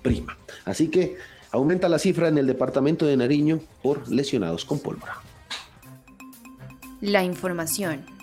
[0.02, 0.36] prima.
[0.64, 1.18] Así que
[1.52, 5.16] aumenta la cifra en el departamento de Nariño por lesionados con pólvora.
[7.00, 8.17] La información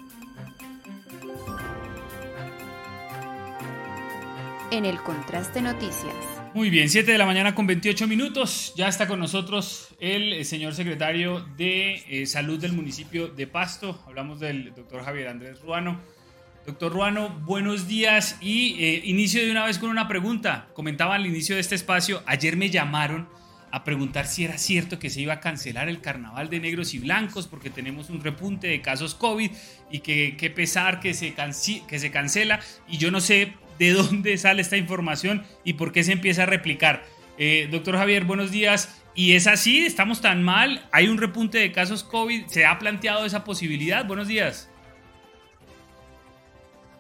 [4.76, 6.14] en el Contraste Noticias.
[6.54, 8.74] Muy bien, 7 de la mañana con 28 minutos.
[8.76, 14.04] Ya está con nosotros el eh, señor secretario de eh, Salud del municipio de Pasto.
[14.06, 16.02] Hablamos del doctor Javier Andrés Ruano.
[16.66, 20.68] Doctor Ruano, buenos días y eh, inicio de una vez con una pregunta.
[20.74, 23.30] Comentaba al inicio de este espacio, ayer me llamaron
[23.72, 27.00] a preguntar si era cierto que se iba a cancelar el carnaval de negros y
[27.00, 29.52] blancos porque tenemos un repunte de casos COVID
[29.92, 31.34] y que, pesar que se,
[31.88, 32.60] que se cancela.
[32.88, 36.46] Y yo no sé de dónde sale esta información y por qué se empieza a
[36.46, 37.04] replicar.
[37.38, 39.02] Eh, doctor Javier, buenos días.
[39.14, 39.86] ¿Y es así?
[39.86, 40.88] ¿Estamos tan mal?
[40.92, 42.48] ¿Hay un repunte de casos COVID?
[42.48, 44.06] ¿Se ha planteado esa posibilidad?
[44.06, 44.70] Buenos días.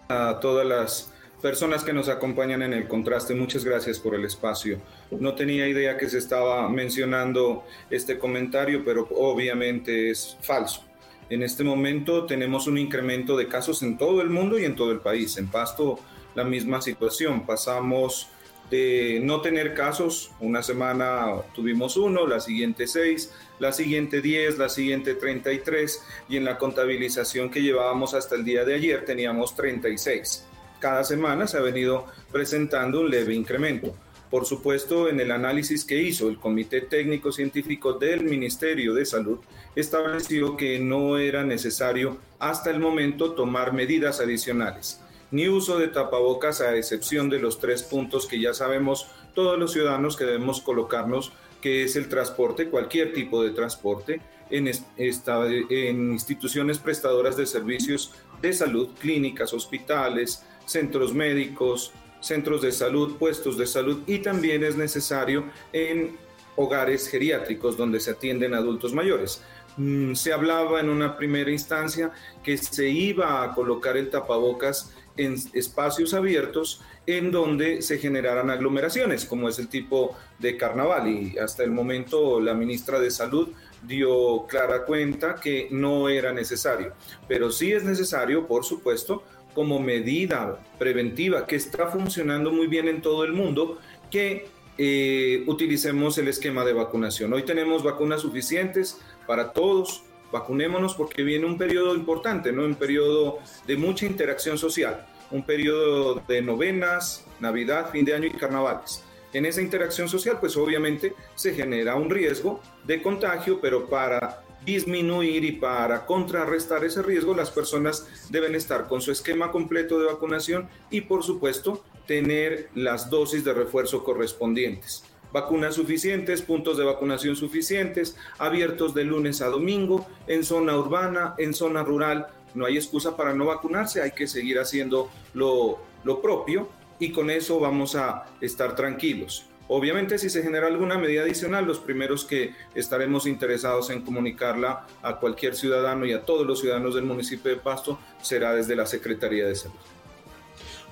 [0.07, 1.11] A todas las
[1.41, 4.79] personas que nos acompañan en el contraste, muchas gracias por el espacio.
[5.11, 10.85] No tenía idea que se estaba mencionando este comentario, pero obviamente es falso.
[11.29, 14.91] En este momento tenemos un incremento de casos en todo el mundo y en todo
[14.91, 15.37] el país.
[15.37, 15.99] En Pasto
[16.35, 17.45] la misma situación.
[17.45, 18.29] Pasamos
[18.69, 24.69] de no tener casos, una semana tuvimos uno, la siguiente seis, la siguiente diez, la
[24.69, 29.05] siguiente treinta y tres, y en la contabilización que llevábamos hasta el día de ayer
[29.05, 30.45] teníamos 36.
[30.79, 33.95] Cada semana se ha venido presentando un leve incremento.
[34.29, 39.39] Por supuesto, en el análisis que hizo el Comité Técnico Científico del Ministerio de Salud,
[39.75, 44.99] estableció que no era necesario hasta el momento tomar medidas adicionales
[45.31, 49.73] ni uso de tapabocas a excepción de los tres puntos que ya sabemos todos los
[49.73, 56.77] ciudadanos que debemos colocarnos, que es el transporte, cualquier tipo de transporte, en, en instituciones
[56.77, 64.01] prestadoras de servicios de salud, clínicas, hospitales, centros médicos, centros de salud, puestos de salud
[64.07, 66.17] y también es necesario en
[66.55, 69.41] hogares geriátricos donde se atienden adultos mayores.
[69.77, 72.11] mm, se hablaba en una primera instancia
[72.43, 79.25] que se iba a colocar el tapabocas en espacios abiertos en donde se generaran aglomeraciones,
[79.25, 81.07] como es el tipo de carnaval.
[81.07, 83.49] Y hasta el momento la ministra de Salud
[83.83, 86.93] dio clara cuenta que no era necesario,
[87.27, 89.23] pero sí es necesario, por supuesto,
[89.53, 93.77] como medida preventiva que está funcionando muy bien en todo el mundo,
[94.11, 94.47] que
[94.77, 97.31] eh, utilicemos el esquema de vacunación.
[97.31, 100.03] Hoy tenemos vacunas suficientes para todos,
[100.35, 102.63] vacunémonos porque viene un periodo importante, ¿no?
[102.63, 108.31] Un periodo de mucha interacción social, un periodo de novenas, Navidad, fin de año y
[108.31, 109.03] carnavales.
[109.31, 115.43] En esa interacción social, pues obviamente se genera un riesgo de contagio, pero para disminuir
[115.45, 120.67] y para contrarrestar ese riesgo, las personas deben estar con su esquema completo de vacunación
[120.89, 125.03] y, por supuesto, tener las dosis de refuerzo correspondientes.
[125.35, 131.53] Vacunas suficientes, puntos de vacunación suficientes, abiertos de lunes a domingo, en zona urbana, en
[131.53, 132.27] zona rural.
[132.53, 136.69] No hay excusa para no vacunarse, hay que seguir haciendo lo, lo propio
[136.99, 139.45] y con eso vamos a estar tranquilos.
[139.67, 145.17] Obviamente, si se genera alguna medida adicional, los primeros que estaremos interesados en comunicarla a
[145.17, 149.45] cualquier ciudadano y a todos los ciudadanos del municipio de Pasto será desde la Secretaría
[149.47, 149.75] de Salud.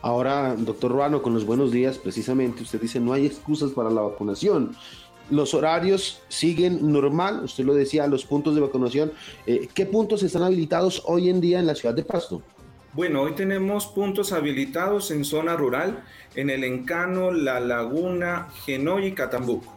[0.03, 4.01] Ahora, doctor Ruano, con los buenos días, precisamente usted dice no hay excusas para la
[4.01, 4.75] vacunación.
[5.29, 9.13] Los horarios siguen normal, usted lo decía, los puntos de vacunación.
[9.47, 12.41] Eh, ¿Qué puntos están habilitados hoy en día en la ciudad de Pasto?
[12.91, 16.03] Bueno, hoy tenemos puntos habilitados en zona rural,
[16.35, 19.73] en el Encano, La Laguna, Genoy y Catambuco.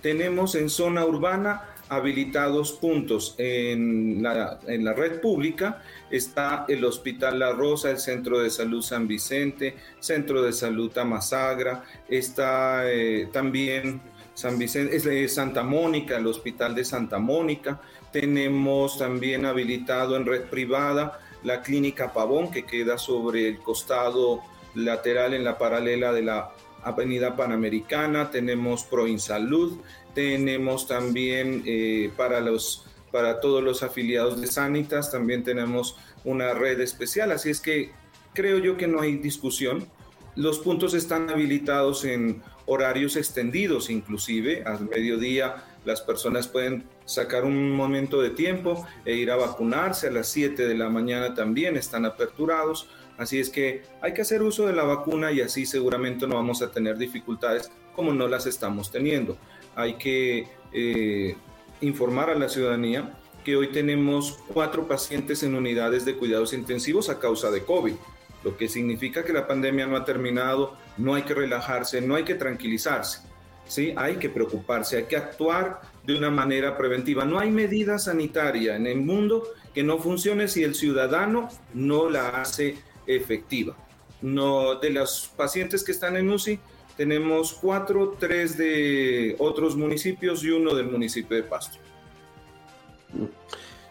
[0.00, 5.82] Tenemos en zona urbana habilitados puntos en la, en la red pública.
[6.10, 11.84] Está el Hospital La Rosa, el Centro de Salud San Vicente, Centro de Salud Tamasagra,
[12.08, 14.00] está eh, también
[14.34, 17.80] San Vicente, es Santa Mónica, el Hospital de Santa Mónica,
[18.12, 24.42] tenemos también habilitado en red privada la Clínica Pavón, que queda sobre el costado
[24.74, 26.50] lateral en la paralela de la
[26.82, 29.78] Avenida Panamericana, tenemos Proinsalud,
[30.16, 36.80] tenemos también eh, para los para todos los afiliados de Sanitas, también tenemos una red
[36.80, 37.92] especial, así es que
[38.34, 39.86] creo yo que no hay discusión.
[40.34, 47.70] Los puntos están habilitados en horarios extendidos, inclusive al mediodía las personas pueden sacar un
[47.72, 52.04] momento de tiempo e ir a vacunarse, a las 7 de la mañana también están
[52.04, 56.34] aperturados, así es que hay que hacer uso de la vacuna y así seguramente no
[56.34, 59.38] vamos a tener dificultades como no las estamos teniendo.
[59.76, 61.36] Hay que eh,
[61.80, 67.20] informar a la ciudadanía que hoy tenemos cuatro pacientes en unidades de cuidados intensivos a
[67.20, 67.94] causa de COVID,
[68.42, 72.24] lo que significa que la pandemia no ha terminado, no hay que relajarse, no hay
[72.24, 73.20] que tranquilizarse,
[73.68, 73.94] ¿sí?
[73.96, 77.24] hay que preocuparse, hay que actuar de una manera preventiva.
[77.24, 82.40] No hay medida sanitaria en el mundo que no funcione si el ciudadano no la
[82.40, 83.76] hace efectiva.
[84.22, 86.58] No, de los pacientes que están en UCI,
[86.96, 91.78] tenemos cuatro, tres de otros municipios y uno del municipio de Pasto.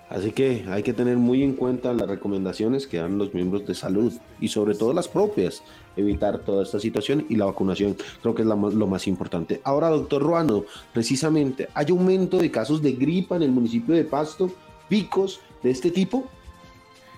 [0.09, 3.73] Así que hay que tener muy en cuenta las recomendaciones que dan los miembros de
[3.73, 5.63] salud y sobre todo las propias,
[5.97, 9.61] evitar toda esta situación y la vacunación creo que es lo más importante.
[9.63, 14.51] Ahora, doctor Ruano, precisamente, ¿hay aumento de casos de gripa en el municipio de Pasto,
[14.87, 16.29] picos de este tipo?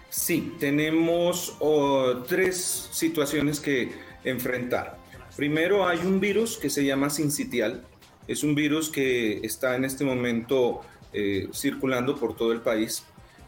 [0.10, 3.92] Sí, tenemos oh, tres situaciones que
[4.24, 4.98] enfrentar.
[5.38, 7.84] Primero hay un virus que se llama sincitial.
[8.28, 10.82] Es un virus que está en este momento
[11.14, 13.06] eh, circulando por todo el país.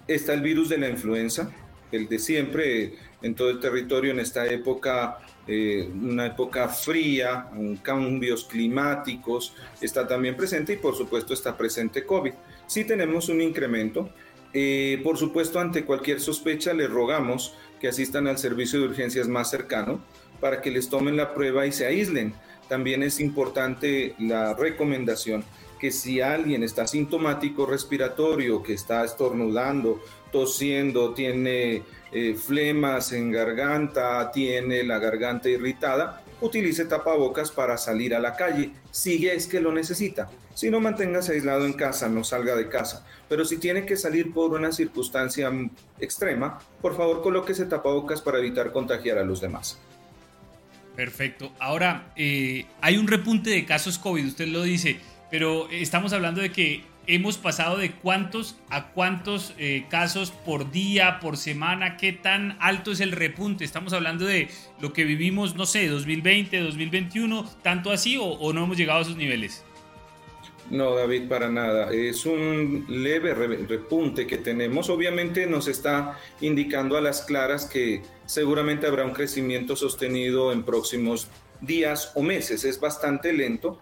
[0.07, 1.51] Está el virus de la influenza,
[1.91, 7.49] el de siempre en todo el territorio en esta época, eh, una época fría,
[7.81, 12.33] cambios climáticos, está también presente y por supuesto está presente COVID.
[12.67, 14.11] Sí tenemos un incremento.
[14.53, 19.49] Eh, por supuesto, ante cualquier sospecha, le rogamos que asistan al servicio de urgencias más
[19.49, 20.03] cercano
[20.39, 22.33] para que les tomen la prueba y se aíslen.
[22.67, 25.43] También es importante la recomendación
[25.79, 34.29] que si alguien está sintomático respiratorio, que está estornudando, tosiendo, tiene eh, flemas en garganta,
[34.31, 39.71] tiene la garganta irritada, utilice tapabocas para salir a la calle, si es que lo
[39.71, 40.29] necesita.
[40.53, 43.05] Si no, manténgase aislado en casa, no salga de casa.
[43.29, 45.49] Pero si tiene que salir por una circunstancia
[45.99, 49.79] extrema, por favor colóquese tapabocas para evitar contagiar a los demás.
[50.99, 51.53] Perfecto.
[51.59, 54.99] Ahora, eh, hay un repunte de casos COVID, usted lo dice,
[55.31, 61.21] pero estamos hablando de que hemos pasado de cuántos a cuántos eh, casos por día,
[61.21, 63.63] por semana, qué tan alto es el repunte.
[63.63, 64.49] Estamos hablando de
[64.81, 69.03] lo que vivimos, no sé, 2020, 2021, tanto así o, o no hemos llegado a
[69.03, 69.63] esos niveles.
[70.69, 71.91] No, David, para nada.
[71.91, 74.89] Es un leve repunte que tenemos.
[74.89, 81.27] Obviamente nos está indicando a las claras que seguramente habrá un crecimiento sostenido en próximos
[81.61, 82.63] días o meses.
[82.65, 83.79] Es bastante lento.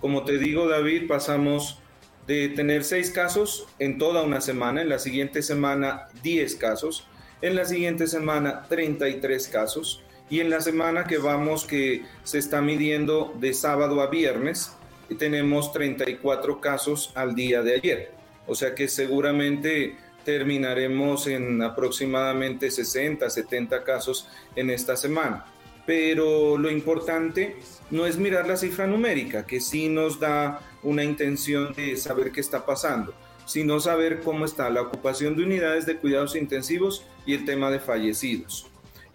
[0.00, 1.78] Como te digo, David, pasamos
[2.26, 7.06] de tener seis casos en toda una semana, en la siguiente semana 10 casos,
[7.42, 12.62] en la siguiente semana 33 casos y en la semana que vamos que se está
[12.62, 14.76] midiendo de sábado a viernes
[15.14, 18.12] tenemos 34 casos al día de ayer.
[18.46, 25.44] O sea que seguramente terminaremos en aproximadamente 60, 70 casos en esta semana.
[25.86, 27.56] Pero lo importante
[27.90, 32.40] no es mirar la cifra numérica, que sí nos da una intención de saber qué
[32.40, 33.14] está pasando,
[33.46, 37.80] sino saber cómo está la ocupación de unidades de cuidados intensivos y el tema de
[37.80, 38.68] fallecidos.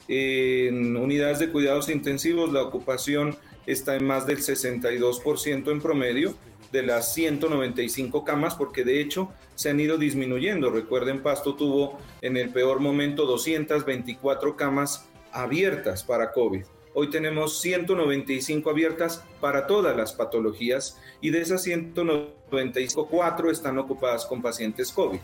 [0.08, 6.36] En unidades de cuidados intensivos la ocupación está en más del 62% en promedio
[6.72, 10.70] de las 195 camas, porque de hecho se han ido disminuyendo.
[10.70, 16.66] Recuerden, Pasto tuvo en el peor momento 224 camas abiertas para COVID.
[16.94, 24.26] Hoy tenemos 195 abiertas para todas las patologías y de esas 195, cuatro están ocupadas
[24.26, 25.20] con pacientes COVID.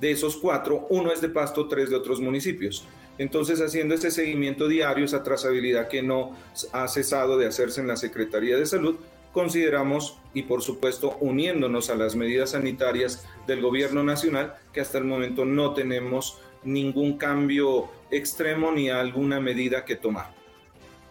[0.00, 2.84] De esos cuatro, uno es de Pasto, tres de otros municipios.
[3.18, 6.32] Entonces, haciendo este seguimiento diario, esa trazabilidad que no
[6.72, 8.96] ha cesado de hacerse en la Secretaría de Salud,
[9.32, 15.04] consideramos y por supuesto uniéndonos a las medidas sanitarias del gobierno nacional, que hasta el
[15.04, 20.32] momento no tenemos ningún cambio extremo ni alguna medida que tomar.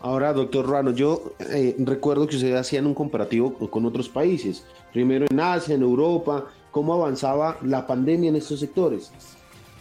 [0.02, 5.26] Ahora, doctor Ruano, yo eh, recuerdo que ustedes hacían un comparativo con otros países, primero
[5.30, 9.14] en Asia, en Europa, cómo avanzaba la pandemia en estos sectores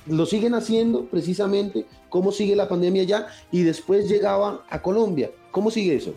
[0.07, 5.31] lo siguen haciendo precisamente, cómo sigue la pandemia ya y después llegaba a Colombia.
[5.51, 6.15] ¿Cómo sigue eso?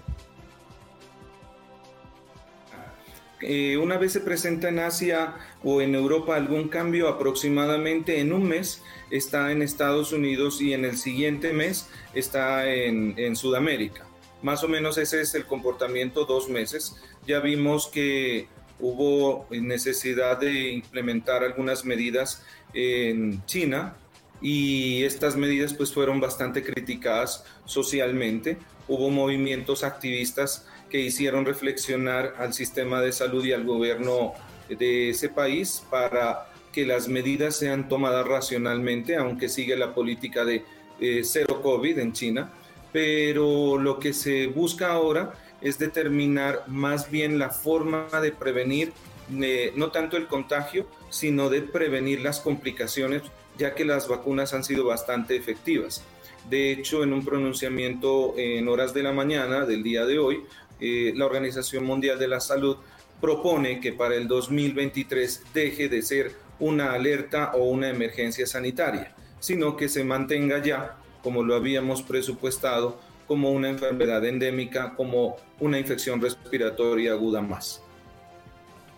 [3.42, 8.48] Eh, una vez se presenta en Asia o en Europa algún cambio, aproximadamente en un
[8.48, 8.82] mes
[9.12, 14.08] está en Estados Unidos y en el siguiente mes está en Sudamérica.
[14.42, 16.96] Más o menos ese es el comportamiento dos meses.
[17.26, 18.48] Ya vimos que
[18.80, 22.44] hubo necesidad de implementar algunas medidas
[22.76, 23.96] en China
[24.42, 28.58] y estas medidas pues fueron bastante criticadas socialmente.
[28.88, 34.34] Hubo movimientos activistas que hicieron reflexionar al sistema de salud y al gobierno
[34.70, 40.64] de ese país para que las medidas sean tomadas racionalmente, aunque sigue la política de
[41.00, 42.52] eh, cero COVID en China.
[42.92, 48.92] Pero lo que se busca ahora es determinar más bien la forma de prevenir
[49.30, 53.24] no tanto el contagio, sino de prevenir las complicaciones,
[53.58, 56.04] ya que las vacunas han sido bastante efectivas.
[56.50, 60.44] De hecho, en un pronunciamiento en horas de la mañana del día de hoy,
[60.80, 62.78] eh, la Organización Mundial de la Salud
[63.22, 69.76] propone que para el 2023 deje de ser una alerta o una emergencia sanitaria, sino
[69.76, 76.22] que se mantenga ya, como lo habíamos presupuestado, como una enfermedad endémica, como una infección
[76.22, 77.82] respiratoria aguda más.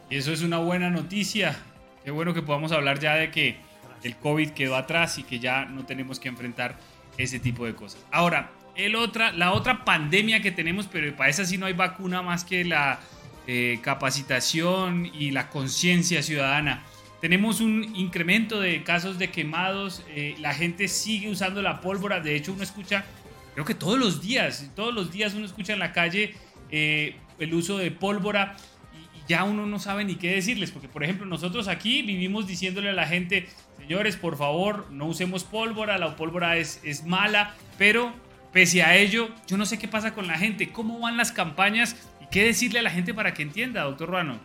[0.10, 1.58] Y eso es una buena noticia.
[2.04, 3.58] Qué bueno que podamos hablar ya de que
[4.04, 6.78] el COVID quedó atrás y que ya no tenemos que enfrentar
[7.18, 8.06] ese tipo de cosas.
[8.12, 12.22] Ahora, el otra, la otra pandemia que tenemos, pero para esa sí no hay vacuna
[12.22, 13.00] más que la
[13.48, 16.84] eh, capacitación y la conciencia ciudadana.
[17.20, 22.36] Tenemos un incremento de casos de quemados, eh, la gente sigue usando la pólvora, de
[22.36, 23.04] hecho uno escucha
[23.56, 26.36] creo que todos los días, todos los días uno escucha en la calle
[26.70, 28.56] eh, el uso de pólvora
[29.28, 32.94] ya uno no sabe ni qué decirles, porque por ejemplo nosotros aquí vivimos diciéndole a
[32.94, 33.48] la gente,
[33.78, 38.14] señores, por favor, no usemos pólvora, la pólvora es, es mala, pero
[38.52, 41.96] pese a ello, yo no sé qué pasa con la gente, cómo van las campañas
[42.22, 44.40] y qué decirle a la gente para que entienda, doctor Ruano.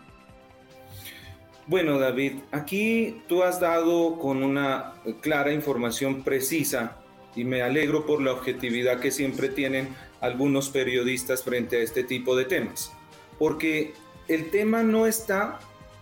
[1.66, 6.96] Bueno, David, aquí tú has dado con una clara información precisa
[7.36, 9.88] y me alegro por la objetividad que siempre tienen
[10.20, 12.92] algunos periodistas frente a este tipo de temas.
[13.38, 13.94] Porque
[14.28, 15.60] el tema no está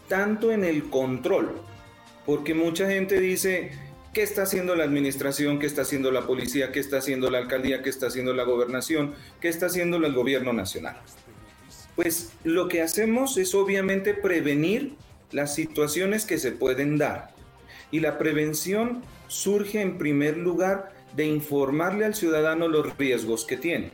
[0.08, 1.60] tanto en el control,
[2.26, 3.72] porque mucha gente dice,
[4.12, 5.58] ¿qué está haciendo la administración?
[5.58, 6.72] ¿Qué está haciendo la policía?
[6.72, 7.82] ¿Qué está haciendo la alcaldía?
[7.82, 9.14] ¿Qué está haciendo la gobernación?
[9.40, 11.00] ¿Qué está haciendo el gobierno nacional?
[11.96, 14.94] Pues lo que hacemos es obviamente prevenir
[15.32, 17.34] las situaciones que se pueden dar.
[17.90, 23.90] Y la prevención surge en primer lugar de informarle al ciudadano los riesgos que tiene.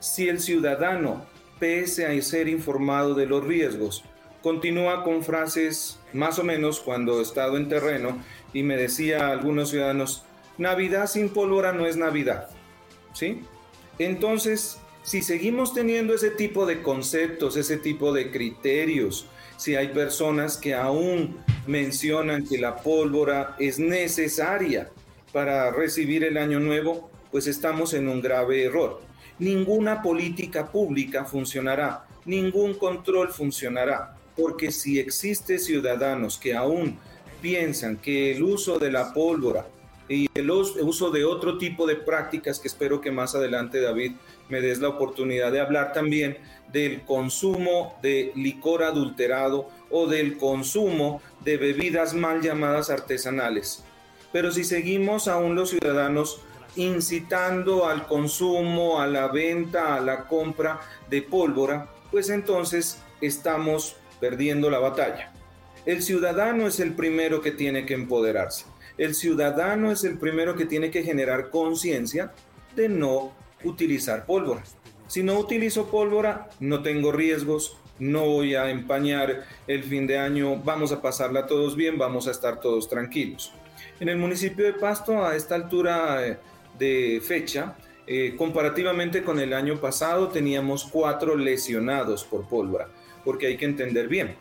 [0.00, 1.24] Si el ciudadano,
[1.62, 4.02] pese a ser informado de los riesgos,
[4.42, 8.20] continúa con frases más o menos cuando he estado en terreno
[8.52, 10.24] y me decía a algunos ciudadanos,
[10.58, 12.48] Navidad sin pólvora no es Navidad.
[13.14, 13.44] ¿Sí?
[14.00, 20.56] Entonces, Si seguimos teniendo ese tipo de conceptos, ese tipo de criterios, si hay personas
[20.56, 24.90] que aún mencionan que la pólvora es necesaria
[25.32, 29.00] para recibir el año nuevo, pues estamos en un grave error.
[29.38, 36.98] Ninguna política pública funcionará, ningún control funcionará, porque si existe ciudadanos que aún
[37.40, 39.66] piensan que el uso de la pólvora
[40.08, 44.12] y el uso de otro tipo de prácticas que espero que más adelante David
[44.48, 46.38] me des la oportunidad de hablar también
[46.72, 53.84] del consumo de licor adulterado o del consumo de bebidas mal llamadas artesanales.
[54.32, 56.40] Pero si seguimos aún los ciudadanos
[56.76, 64.70] incitando al consumo, a la venta, a la compra de pólvora, pues entonces estamos perdiendo
[64.70, 65.32] la batalla.
[65.84, 68.66] El ciudadano es el primero que tiene que empoderarse.
[68.98, 72.32] El ciudadano es el primero que tiene que generar conciencia
[72.76, 73.32] de no
[73.64, 74.62] utilizar pólvora.
[75.08, 80.56] Si no utilizo pólvora, no tengo riesgos, no voy a empañar el fin de año,
[80.56, 83.52] vamos a pasarla todos bien, vamos a estar todos tranquilos.
[84.00, 86.38] En el municipio de Pasto, a esta altura eh,
[86.82, 87.76] de fecha,
[88.08, 92.88] eh, comparativamente con el año pasado, teníamos cuatro lesionados por pólvora,
[93.24, 94.34] porque hay que entender bien.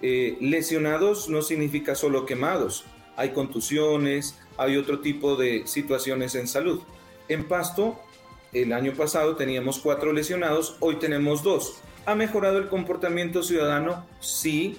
[0.00, 2.84] Eh, lesionados no significa solo quemados,
[3.16, 6.80] hay contusiones, hay otro tipo de situaciones en salud.
[7.28, 7.98] En Pasto
[8.52, 11.80] el año pasado teníamos cuatro lesionados, hoy tenemos dos.
[12.06, 14.06] ¿Ha mejorado el comportamiento ciudadano?
[14.20, 14.78] Sí,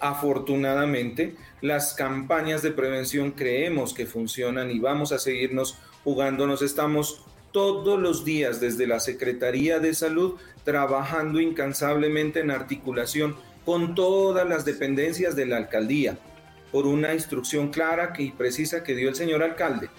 [0.00, 1.36] afortunadamente.
[1.60, 5.78] Las campañas de prevención creemos que funcionan y vamos a seguirnos
[6.08, 6.62] jugándonos.
[6.62, 7.20] Estamos
[7.52, 13.36] todos los días desde la Secretaría de Salud trabajando incansablemente en articulación
[13.66, 16.16] con todas las dependencias de la alcaldía
[16.72, 19.90] por una instrucción clara y precisa que dio el señor alcalde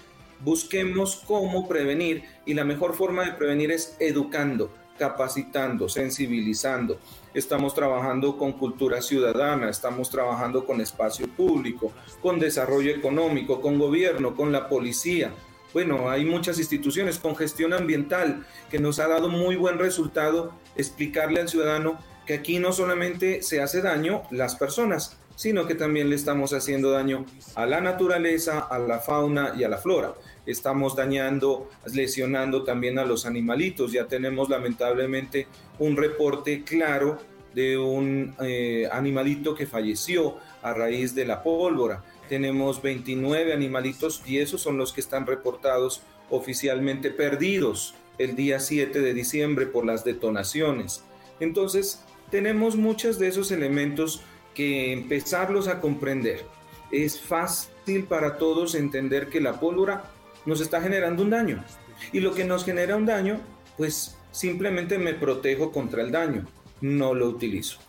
[0.44, 6.98] busquemos cómo prevenir y la mejor forma de prevenir es educando, capacitando, sensibilizando.
[7.34, 11.92] Estamos trabajando con cultura ciudadana, estamos trabajando con espacio público,
[12.22, 15.32] con desarrollo económico, con gobierno, con la policía.
[15.72, 21.40] Bueno, hay muchas instituciones con gestión ambiental que nos ha dado muy buen resultado explicarle
[21.40, 26.16] al ciudadano que aquí no solamente se hace daño las personas, sino que también le
[26.16, 30.14] estamos haciendo daño a la naturaleza, a la fauna y a la flora
[30.46, 33.92] estamos dañando, lesionando también a los animalitos.
[33.92, 35.46] Ya tenemos lamentablemente
[35.78, 37.18] un reporte claro
[37.54, 42.02] de un eh, animalito que falleció a raíz de la pólvora.
[42.30, 49.00] Tenemos 29 animalitos y esos son los que están reportados oficialmente perdidos el día 7
[49.00, 51.02] de diciembre por las detonaciones.
[51.40, 54.22] Entonces, tenemos muchos de esos elementos
[54.54, 56.44] que empezarlos a comprender.
[56.92, 60.04] Es fácil para todos entender que la pólvora
[60.46, 61.64] nos está generando un daño.
[62.12, 63.40] Y lo que nos genera un daño,
[63.76, 66.46] pues simplemente me protejo contra el daño,
[66.80, 67.80] no lo utilizo.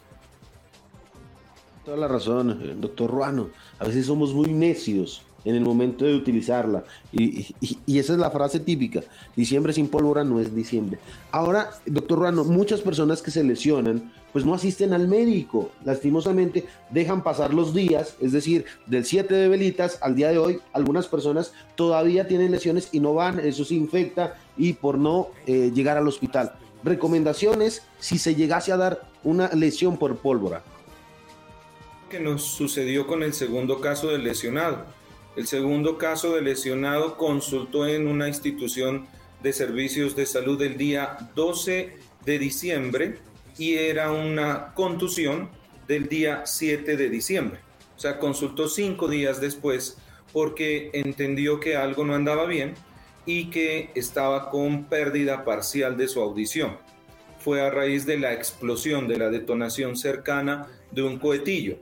[1.86, 3.50] Toda la razón, doctor Ruano.
[3.80, 6.84] A veces somos muy necios en el momento de utilizarla.
[7.12, 7.56] Y,
[7.88, 9.02] esa es la frase típica.
[9.36, 11.00] Diciembre sin pólvora no es diciembre.
[11.32, 15.72] Ahora, doctor Ruano, muchas personas que se lesionan pues no asisten al médico.
[15.84, 20.60] Lastimosamente dejan pasar los días, es decir, del 7 de velitas al día de hoy,
[20.72, 25.72] algunas personas todavía tienen lesiones y no van, eso se infecta y por no eh,
[25.74, 26.54] llegar al hospital.
[26.84, 30.64] Recomendaciones si se llegase a dar una lesión por pólvora.
[32.12, 34.86] Que nos sucedió con el segundo caso del lesionado.
[35.38, 39.08] El segundo caso de lesionado consultó en una institución
[39.42, 41.96] de servicios de salud el día 12
[42.26, 43.20] de diciembre
[43.58, 45.50] y era una contusión
[45.88, 47.62] del día 7 de diciembre.
[47.96, 49.98] O sea, consultó cinco días después
[50.34, 52.74] porque entendió que algo no andaba bien
[53.26, 56.78] y que estaba con pérdida parcial de su audición.
[57.40, 61.78] Fue a raíz de la explosión, de la detonación cercana de un cohetillo.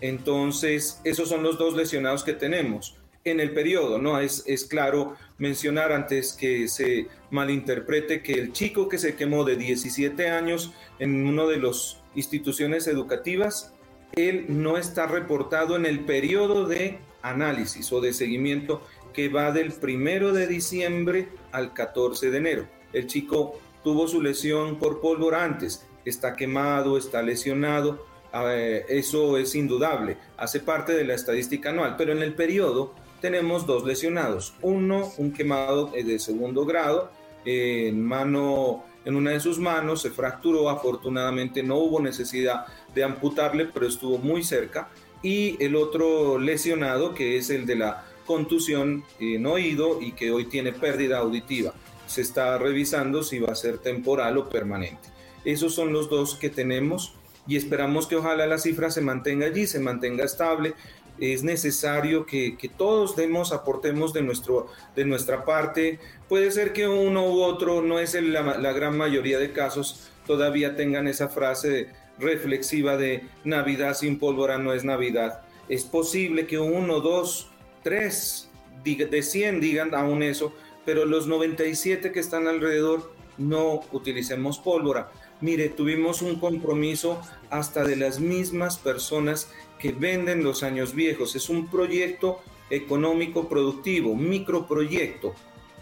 [0.00, 4.20] Entonces, esos son los dos lesionados que tenemos en el periodo, ¿no?
[4.20, 9.56] Es, es claro mencionar antes que se malinterprete que el chico que se quemó de
[9.56, 13.74] 17 años en una de las instituciones educativas,
[14.12, 18.82] él no está reportado en el periodo de análisis o de seguimiento
[19.12, 22.68] que va del primero de diciembre al 14 de enero.
[22.92, 29.54] El chico tuvo su lesión por pólvora antes, está quemado, está lesionado, eh, eso es
[29.54, 34.54] indudable, hace parte de la estadística anual, pero en el periodo tenemos dos lesionados.
[34.62, 37.10] Uno, un quemado eh, de segundo grado,
[37.44, 40.68] en mano, en una de sus manos, se fracturó.
[40.68, 44.88] Afortunadamente no hubo necesidad de amputarle, pero estuvo muy cerca.
[45.22, 50.46] Y el otro lesionado, que es el de la contusión en oído y que hoy
[50.46, 51.72] tiene pérdida auditiva.
[52.06, 55.08] se está revisando si va a ser temporal o permanente.
[55.44, 57.14] Esos son los dos que tenemos
[57.46, 60.74] y esperamos que ojalá la cifra se mantenga allí, se mantenga estable.
[61.18, 65.98] Es necesario que, todos demos, aportemos de, nuestro, de nuestra parte.
[66.28, 70.76] Puede ser que uno u otro, no es la, la gran mayoría de casos, todavía
[70.76, 71.88] tengan esa frase
[72.18, 75.42] reflexiva de Navidad sin pólvora no es Navidad.
[75.68, 77.50] Es posible que uno, dos,
[77.82, 78.50] tres
[78.84, 80.52] de 100 digan aún eso,
[80.84, 85.10] pero los 97 que están alrededor no utilicemos pólvora.
[85.40, 87.20] Mire, tuvimos un compromiso
[87.50, 91.36] hasta de las mismas personas que venden los años viejos.
[91.36, 95.34] Es un proyecto económico productivo, microproyecto,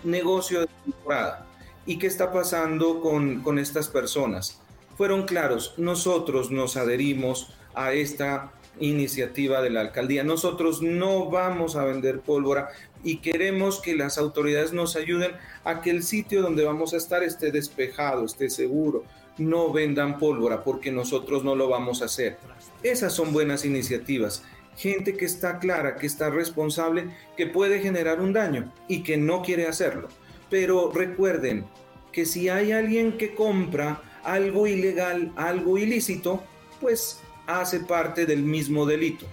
[0.03, 1.47] negocio de temporada.
[1.87, 4.61] ¿Y qué está pasando con, con estas personas?
[4.97, 10.25] Fueron claros, nosotros nos adherimos a esta iniciativa de la alcaldía.
[10.25, 12.71] Nosotros no vamos a vender pólvora
[13.03, 15.33] y queremos que las autoridades nos ayuden
[15.63, 19.05] a que el sitio donde vamos a estar esté despejado, esté seguro.
[19.39, 22.39] No vendan pólvora porque nosotros no lo vamos a hacer.
[22.83, 24.45] Esas son buenas iniciativas.
[24.77, 29.43] Gente que está clara, que está responsable, que puede generar un daño y que no
[29.43, 30.09] quiere hacerlo.
[30.51, 31.67] Pero recuerden
[32.13, 36.43] que si hay alguien que compra algo ilegal, algo ilícito,
[36.81, 39.27] pues hace parte del mismo delito.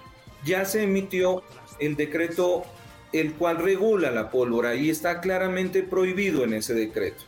[0.43, 1.43] Ya se emitió
[1.79, 2.63] el decreto
[3.13, 7.23] el cual regula la pólvora y está claramente prohibido en ese decreto.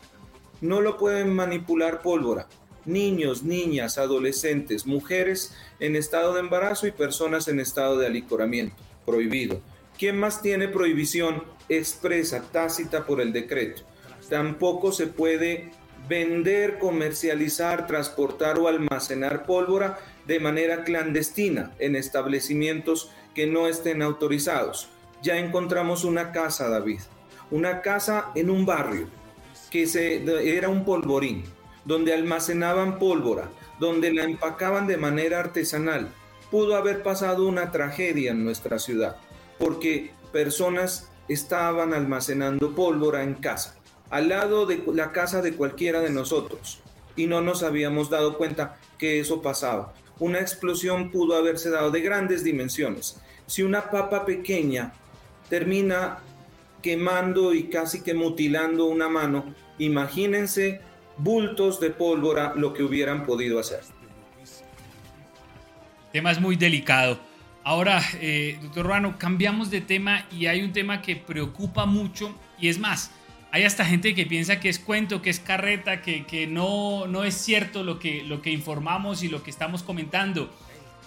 [0.62, 2.48] No lo pueden manipular pólvora.
[2.86, 8.76] Niños, niñas, adolescentes, mujeres en estado de embarazo y personas en estado de alicoramiento.
[9.06, 9.62] Prohibido.
[9.98, 13.84] ¿Quién más tiene prohibición expresa, tácita por el decreto?
[14.30, 15.72] Tampoco se puede
[16.08, 24.90] vender, comercializar, transportar o almacenar pólvora de manera clandestina en establecimientos que no estén autorizados
[25.24, 27.00] ya encontramos una casa, David,
[27.50, 29.08] una casa en un barrio
[29.72, 30.24] que se,
[30.56, 31.44] era un polvorín,
[31.86, 36.10] donde almacenaban pólvora, donde la empacaban de manera artesanal.
[36.52, 39.18] Pudo haber pasado una tragedia en nuestra ciudad,
[39.60, 43.76] porque personas estaban almacenando pólvora en casa,
[44.10, 46.80] al lado de la casa de cualquiera de nosotros,
[47.16, 49.94] y no nos habíamos dado cuenta que eso pasaba.
[50.20, 53.20] Una explosión pudo haberse dado de grandes dimensiones.
[53.48, 54.94] Si una papa pequeña
[55.50, 56.20] termina
[56.84, 59.56] quemando y casi que mutilando una mano.
[59.80, 60.82] Imagínense
[61.18, 63.82] bultos de pólvora lo que hubieran podido hacer.
[66.12, 67.20] Tema es muy delicado.
[67.64, 72.68] Ahora, eh, doctor Ruano, cambiamos de tema y hay un tema que preocupa mucho y
[72.68, 73.12] es más,
[73.52, 77.24] hay hasta gente que piensa que es cuento, que es carreta, que, que no, no
[77.24, 80.52] es cierto lo que, lo que informamos y lo que estamos comentando.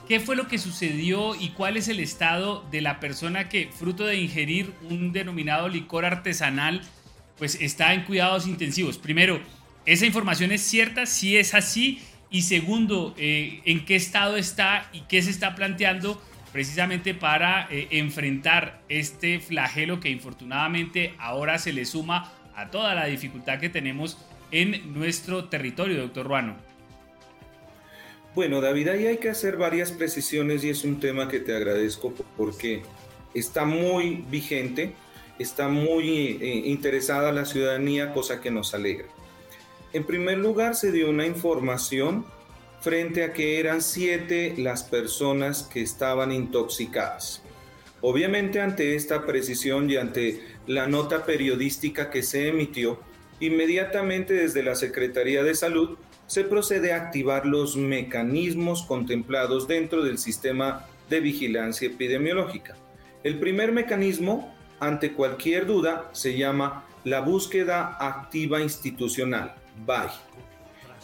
[0.08, 4.06] ¿Qué fue lo que sucedió y cuál es el estado de la persona que, fruto
[4.06, 6.82] de ingerir un denominado licor artesanal,
[7.36, 8.96] pues está en cuidados intensivos?
[8.98, 9.40] Primero,
[9.86, 11.06] ¿esa información es cierta?
[11.06, 12.00] Si es así.
[12.28, 16.20] Y segundo, eh, ¿en qué estado está y qué se está planteando
[16.52, 23.06] precisamente para eh, enfrentar este flagelo que infortunadamente ahora se le suma a toda la
[23.06, 24.18] dificultad que tenemos
[24.50, 26.56] en nuestro territorio, doctor Ruano?
[28.34, 32.14] Bueno, David, ahí hay que hacer varias precisiones y es un tema que te agradezco
[32.36, 32.82] porque
[33.34, 34.92] está muy vigente,
[35.38, 39.06] está muy eh, interesada la ciudadanía, cosa que nos alegra.
[39.92, 42.26] En primer lugar, se dio una información
[42.80, 47.42] frente a que eran siete las personas que estaban intoxicadas.
[48.02, 53.00] Obviamente ante esta precisión y ante la nota periodística que se emitió,
[53.40, 60.18] inmediatamente desde la Secretaría de Salud se procede a activar los mecanismos contemplados dentro del
[60.18, 62.76] sistema de vigilancia epidemiológica.
[63.24, 69.54] El primer mecanismo, ante cualquier duda, se llama la búsqueda activa institucional,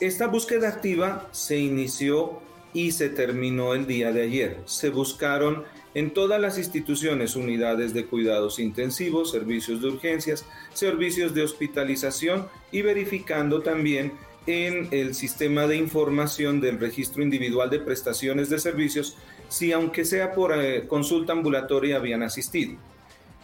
[0.00, 2.40] Esta búsqueda activa se inició
[2.74, 4.58] y se terminó el día de ayer.
[4.64, 5.64] Se buscaron
[5.94, 12.82] en todas las instituciones unidades de cuidados intensivos, servicios de urgencias, servicios de hospitalización y
[12.82, 14.12] verificando también
[14.46, 19.16] en el sistema de información del registro individual de prestaciones de servicios
[19.48, 22.76] si aunque sea por eh, consulta ambulatoria habían asistido.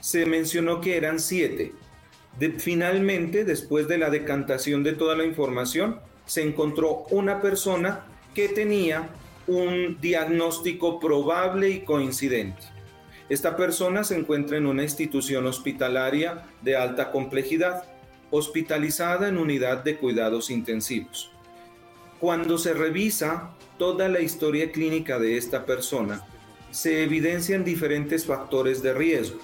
[0.00, 1.72] Se mencionó que eran siete.
[2.58, 9.10] Finalmente, después de la decantación de toda la información, se encontró una persona que tenía
[9.46, 12.62] un diagnóstico probable y coincidente.
[13.28, 17.84] Esta persona se encuentra en una institución hospitalaria de alta complejidad
[18.30, 21.30] hospitalizada en unidad de cuidados intensivos.
[22.20, 26.26] Cuando se revisa toda la historia clínica de esta persona,
[26.70, 29.40] se evidencian diferentes factores de riesgo.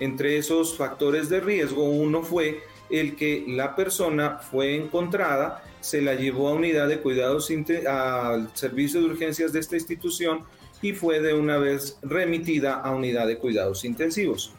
[0.00, 6.14] Entre esos factores de riesgo, uno fue el que la persona fue encontrada, se la
[6.14, 7.50] llevó a unidad de cuidados
[7.88, 10.40] al servicio de urgencias de esta institución
[10.82, 14.52] y fue de una vez remitida a unidad de cuidados intensivos.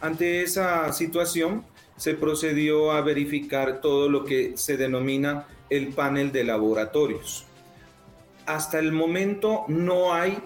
[0.00, 1.64] Ante esa situación,
[1.96, 7.44] se procedió a verificar todo lo que se denomina el panel de laboratorios.
[8.46, 10.38] Hasta el momento no hay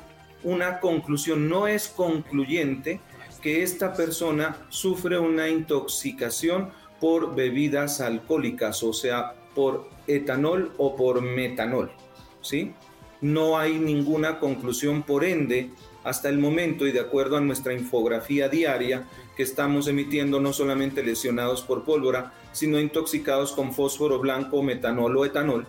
[0.43, 3.01] una conclusión, no es concluyente
[3.45, 11.21] que esta persona sufre una intoxicación por bebidas alcohólicas, o sea, por etanol o por
[11.21, 11.93] metanol,
[12.41, 12.73] ¿sí?
[13.21, 15.69] No hay ninguna conclusión, por ende,
[16.05, 21.03] hasta el momento y de acuerdo a nuestra infografía diaria que estamos emitiendo no solamente
[21.03, 25.67] lesionados por pólvora, sino intoxicados con fósforo blanco, metanol o etanol,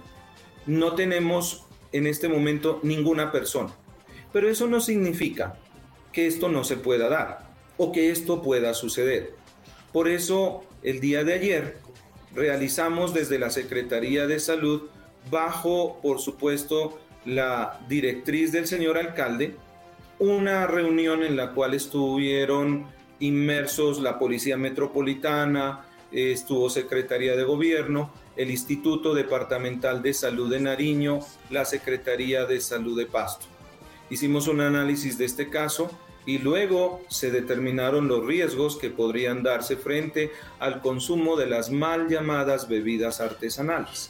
[0.66, 3.74] no tenemos en este momento ninguna persona.
[4.32, 5.58] Pero eso no significa
[6.14, 7.45] que esto no se pueda dar
[7.78, 9.34] o que esto pueda suceder.
[9.92, 11.78] Por eso, el día de ayer
[12.34, 14.84] realizamos desde la Secretaría de Salud,
[15.32, 19.56] bajo, por supuesto, la directriz del señor alcalde,
[20.20, 22.88] una reunión en la cual estuvieron
[23.20, 31.20] inmersos la Policía Metropolitana, estuvo Secretaría de Gobierno, el Instituto Departamental de Salud de Nariño,
[31.50, 33.48] la Secretaría de Salud de Pasto.
[34.10, 35.90] Hicimos un análisis de este caso
[36.26, 42.10] y luego se determinaron los riesgos que podrían darse frente al consumo de las mal
[42.10, 44.10] llamadas bebidas artesanales.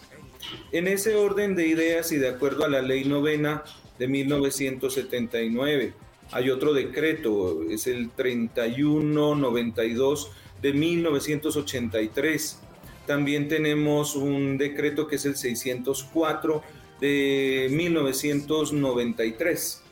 [0.71, 3.63] En ese orden de ideas y de acuerdo a la ley novena
[3.99, 5.93] de 1979,
[6.31, 12.59] hay otro decreto, es el 3192 de 1983.
[13.05, 16.63] También tenemos un decreto que es el 604
[16.99, 19.83] de 1993.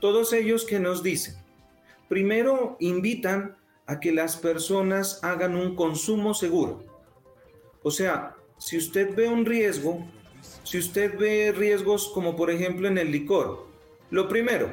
[0.00, 1.41] Todos ellos que nos dicen,
[2.12, 3.56] primero invitan
[3.86, 6.84] a que las personas hagan un consumo seguro.
[7.82, 10.06] O sea, si usted ve un riesgo,
[10.62, 13.66] si usted ve riesgos como por ejemplo en el licor,
[14.10, 14.70] lo primero,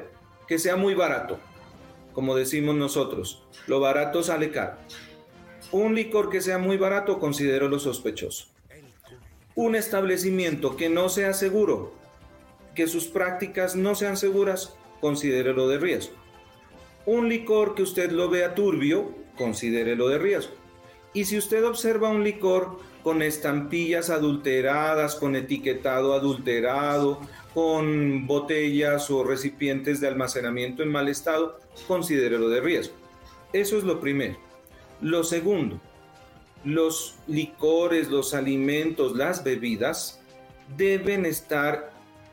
[0.49, 1.39] que sea muy barato,
[2.11, 4.75] como decimos nosotros, lo barato sale caro.
[5.71, 8.47] Un licor que sea muy barato considero lo sospechoso.
[9.55, 11.93] Un establecimiento que no sea seguro,
[12.75, 16.18] que sus prácticas no sean seguras, considérelo de riesgo.
[17.05, 20.53] Un licor que usted lo vea turbio, considérelo de riesgo.
[21.13, 27.19] Y si usted observa un licor con estampillas adulteradas, con etiquetado adulterado,
[27.53, 32.93] con botellas o recipientes de almacenamiento en mal estado, considérelo de riesgo.
[33.53, 34.37] Eso es lo primero.
[35.01, 35.79] Lo segundo,
[36.63, 40.19] los licores, los alimentos, las bebidas
[40.77, 41.91] deben estar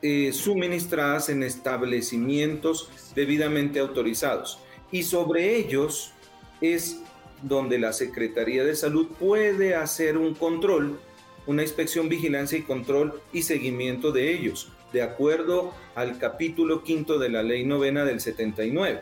[0.09, 4.61] eh, suministradas en establecimientos debidamente autorizados
[4.93, 6.13] y sobre ellos
[6.61, 7.01] es
[7.43, 11.01] donde la Secretaría de Salud puede hacer un control,
[11.49, 17.29] una inspección, vigilancia y control y seguimiento de ellos, de acuerdo al capítulo quinto de
[17.29, 19.01] la Ley Novena del 79.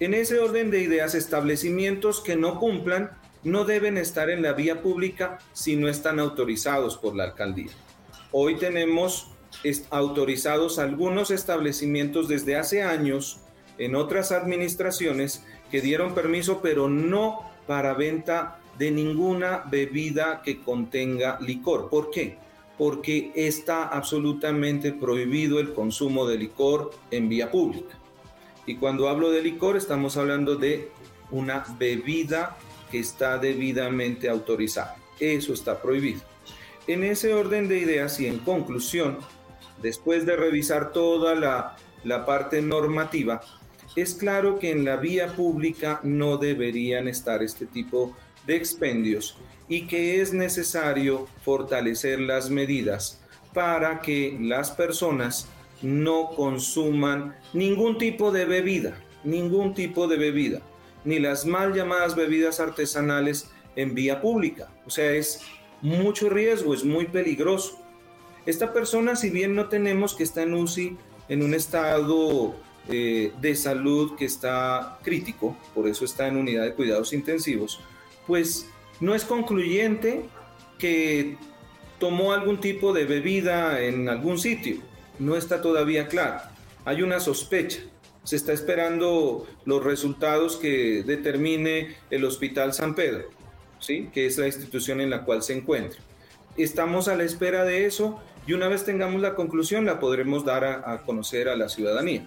[0.00, 3.10] En ese orden de ideas, establecimientos que no cumplan
[3.42, 7.72] no deben estar en la vía pública si no están autorizados por la alcaldía.
[8.32, 9.33] Hoy tenemos
[9.90, 13.40] autorizados algunos establecimientos desde hace años
[13.78, 21.38] en otras administraciones que dieron permiso, pero no para venta de ninguna bebida que contenga
[21.40, 21.88] licor.
[21.88, 22.36] ¿Por qué?
[22.76, 27.96] Porque está absolutamente prohibido el consumo de licor en vía pública.
[28.66, 30.90] Y cuando hablo de licor estamos hablando de
[31.30, 32.56] una bebida
[32.90, 34.96] que está debidamente autorizada.
[35.20, 36.20] Eso está prohibido.
[36.86, 39.18] En ese orden de ideas y en conclusión,
[39.84, 43.42] después de revisar toda la, la parte normativa,
[43.94, 48.16] es claro que en la vía pública no deberían estar este tipo
[48.46, 49.36] de expendios
[49.68, 53.20] y que es necesario fortalecer las medidas
[53.52, 55.46] para que las personas
[55.82, 60.62] no consuman ningún tipo de bebida, ningún tipo de bebida,
[61.04, 64.70] ni las mal llamadas bebidas artesanales en vía pública.
[64.86, 65.42] O sea, es
[65.82, 67.83] mucho riesgo, es muy peligroso.
[68.46, 70.96] Esta persona, si bien no tenemos que está en UCI
[71.28, 72.54] en un estado
[72.88, 77.80] eh, de salud que está crítico, por eso está en unidad de cuidados intensivos,
[78.26, 78.66] pues
[79.00, 80.26] no es concluyente
[80.78, 81.36] que
[81.98, 84.76] tomó algún tipo de bebida en algún sitio.
[85.18, 86.42] No está todavía claro.
[86.84, 87.80] Hay una sospecha.
[88.24, 93.30] Se está esperando los resultados que determine el Hospital San Pedro,
[93.78, 94.10] ¿sí?
[94.12, 96.00] que es la institución en la cual se encuentra.
[96.56, 100.64] Estamos a la espera de eso y una vez tengamos la conclusión la podremos dar
[100.64, 102.26] a conocer a la ciudadanía.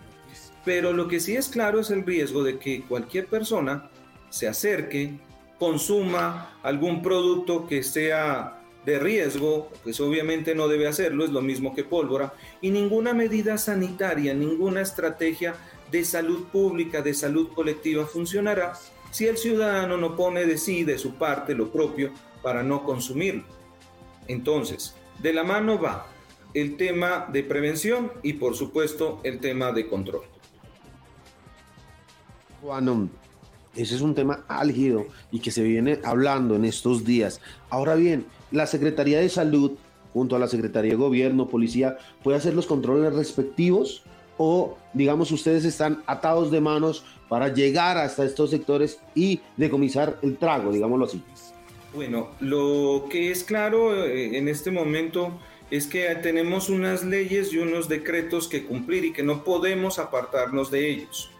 [0.66, 3.90] Pero lo que sí es claro es el riesgo de que cualquier persona
[4.30, 5.20] se acerque
[5.58, 11.76] consuma algún producto que sea de riesgo, pues obviamente no debe hacerlo, es lo mismo
[11.76, 15.56] que pólvora, y ninguna medida sanitaria, ninguna estrategia
[15.92, 18.74] de salud pública, de salud colectiva funcionará
[19.12, 22.12] si el ciudadano no pone de sí, de su parte, lo propio
[22.42, 23.44] para no consumirlo.
[24.28, 26.08] Entonces, de la mano va
[26.54, 30.24] el tema de prevención y por supuesto el tema de control.
[32.62, 33.10] Bueno,
[33.76, 37.42] ese es un tema álgido y que se viene hablando en estos días.
[37.70, 39.74] Ahora bien, la Secretaría de Salud,
[40.14, 44.04] junto a la Secretaría de Gobierno, Policía, puede hacer los controles respectivos
[44.38, 50.38] o, digamos, ustedes están atados de manos para llegar hasta estos sectores y decomisar el
[50.38, 51.24] trago, digámoslo así.
[51.94, 55.40] Bueno, lo que es claro eh, en este momento
[55.72, 60.72] es que tenemos unas leyes y unos decretos que cumplir y que no podemos apartarnos
[60.72, 61.32] de ellos.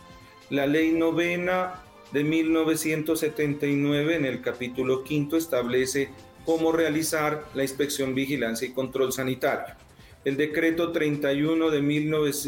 [0.50, 1.82] La ley novena
[2.12, 6.10] de 1979 en el capítulo quinto establece
[6.46, 9.76] cómo realizar la inspección, vigilancia y control sanitario.
[10.24, 11.78] El decreto 31 de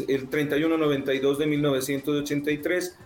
[0.08, 2.96] el 3192 de 1983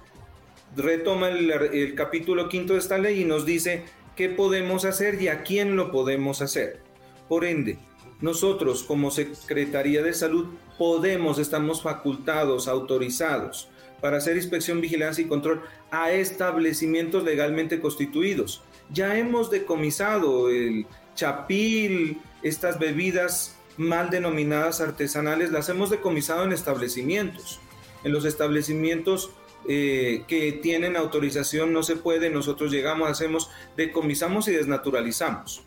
[0.77, 3.85] retoma el, el capítulo quinto de esta ley y nos dice
[4.17, 6.81] qué podemos hacer y a quién lo podemos hacer.
[7.29, 7.79] Por ende,
[8.21, 10.47] nosotros como Secretaría de Salud
[10.79, 13.69] podemos, estamos facultados, autorizados
[14.01, 18.63] para hacer inspección, vigilancia y control a establecimientos legalmente constituidos.
[18.91, 27.61] Ya hemos decomisado el chapil, estas bebidas mal denominadas artesanales, las hemos decomisado en establecimientos.
[28.05, 29.31] En los establecimientos
[29.69, 35.65] eh, que tienen autorización no se puede, nosotros llegamos, hacemos, decomisamos y desnaturalizamos.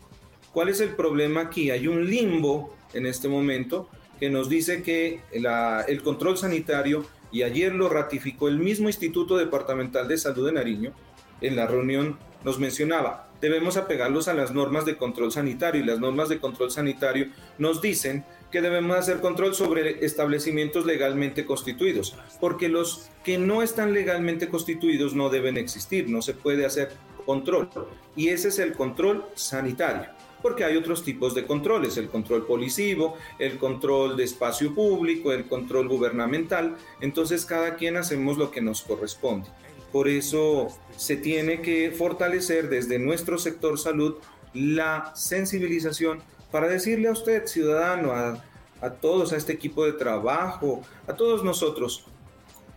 [0.52, 1.70] ¿Cuál es el problema aquí?
[1.70, 3.88] Hay un limbo en este momento
[4.18, 10.08] que nos dice que el control sanitario, y ayer lo ratificó el mismo Instituto Departamental
[10.08, 10.92] de Salud de Nariño,
[11.40, 16.00] en la reunión nos mencionaba, debemos apegarlos a las normas de control sanitario y las
[16.00, 17.28] normas de control sanitario
[17.58, 23.92] nos dicen que debemos hacer control sobre establecimientos legalmente constituidos, porque los que no están
[23.92, 26.92] legalmente constituidos no deben existir, no se puede hacer
[27.26, 27.68] control.
[28.16, 30.08] Y ese es el control sanitario,
[30.40, 35.46] porque hay otros tipos de controles, el control policivo, el control de espacio público, el
[35.46, 39.48] control gubernamental, entonces cada quien hacemos lo que nos corresponde.
[39.92, 44.16] Por eso se tiene que fortalecer desde nuestro sector salud
[44.52, 46.20] la sensibilización
[46.50, 52.04] para decirle a usted, ciudadano, a, todos, a este equipo de trabajo, a todos nosotros,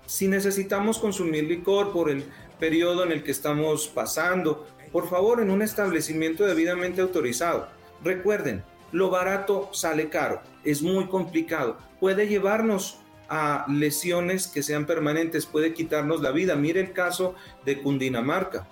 [0.06, 2.26] si necesitamos consumir licor por el
[2.60, 7.70] periodo en el que estamos pasando, por favor, en un establecimiento debidamente autorizado.
[8.04, 12.98] Recuerden, lo barato sale caro, es muy complicado, puede llevarnos
[13.34, 16.56] a lesiones que sean permanentes, puede quitarnos la vida.
[16.56, 17.34] Mire el caso
[17.66, 18.68] de Cundinamarca.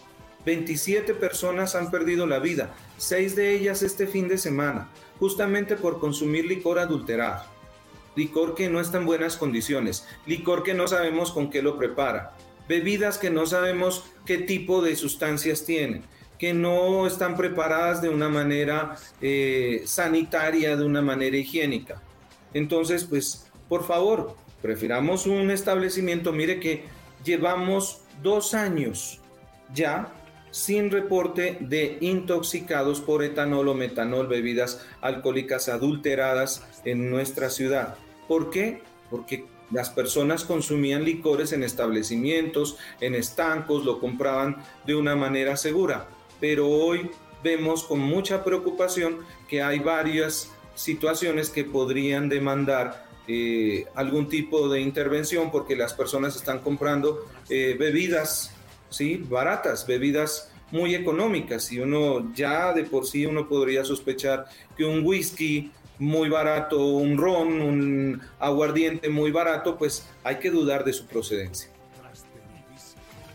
[0.46, 6.00] 27 personas han perdido la vida, seis de ellas este fin de semana, justamente por
[6.00, 7.46] consumir licor adulterado.
[8.16, 12.36] Licor que no está en buenas condiciones, licor que no sabemos con qué lo prepara,
[12.68, 16.04] bebidas que no sabemos qué tipo de sustancias tienen,
[16.38, 22.02] que no están preparadas de una manera eh, sanitaria, de una manera higiénica.
[22.54, 26.84] Entonces, pues, por favor, prefiramos un establecimiento, mire que
[27.24, 29.20] llevamos dos años
[29.74, 30.14] ya
[30.52, 37.96] sin reporte de intoxicados por etanol o metanol, bebidas alcohólicas adulteradas en nuestra ciudad.
[38.28, 38.82] ¿Por qué?
[39.10, 44.58] Porque las personas consumían licores en establecimientos, en estancos, lo compraban
[44.88, 46.08] de una manera segura.
[46.40, 47.12] Pero hoy
[47.44, 54.82] vemos con mucha preocupación que hay varias situaciones que podrían demandar eh, algún tipo de
[54.82, 58.56] intervención porque las personas están comprando eh, bebidas
[58.90, 59.24] ¿sí?
[59.30, 65.06] baratas, bebidas muy económicas y uno ya de por sí uno podría sospechar que un
[65.06, 71.06] whisky muy barato, un ron, un aguardiente muy barato, pues hay que dudar de su
[71.06, 71.70] procedencia.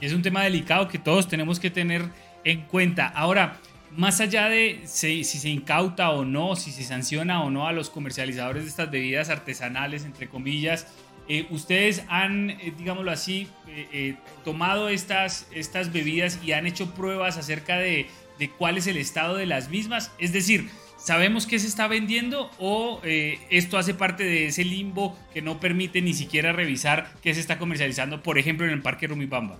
[0.01, 2.03] Es un tema delicado que todos tenemos que tener
[2.42, 3.07] en cuenta.
[3.07, 3.61] Ahora,
[3.97, 7.90] más allá de si, se incauta o no, si se sanciona o no a los
[7.90, 10.86] comercializadores de estas bebidas artesanales, entre comillas,
[11.28, 17.38] eh, ustedes han, eh, digámoslo así, eh, tomado estas, estas bebidas y han hecho pruebas
[17.38, 18.07] acerca de,
[18.38, 20.12] de, cuál es el estado de las mismas.
[20.18, 20.68] Es decir,
[20.99, 26.03] ¿sabemos qué se está vendiendo o esto hace parte de ese limbo que no permite
[26.03, 29.57] ni siquiera revisar qué se está comercializando, por ejemplo, en el Parque Rumipamba?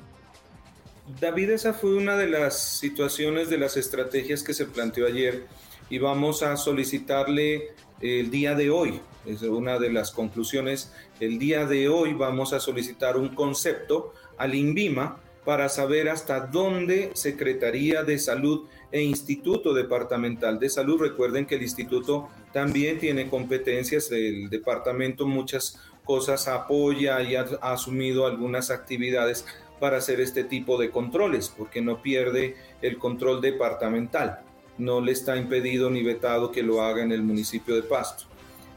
[1.07, 5.47] David, esa fue una de las situaciones, de las estrategias que se planteó ayer
[5.91, 11.67] y vamos a solicitarle el día de hoy, es una de las conclusiones, el día
[11.67, 18.19] de hoy vamos a solicitar un concepto al INVIMA para saber hasta dónde Secretaría de
[18.19, 25.27] Salud e Instituto Departamental de Salud, recuerden que el instituto también tiene competencias, el departamento
[25.27, 29.45] muchas cosas apoya y ha, asumido algunas actividades
[29.81, 34.41] para hacer este tipo de controles, porque no pierde el control departamental,
[34.79, 38.25] no le está impedido ni vetado que lo haga en el municipio de Pasto.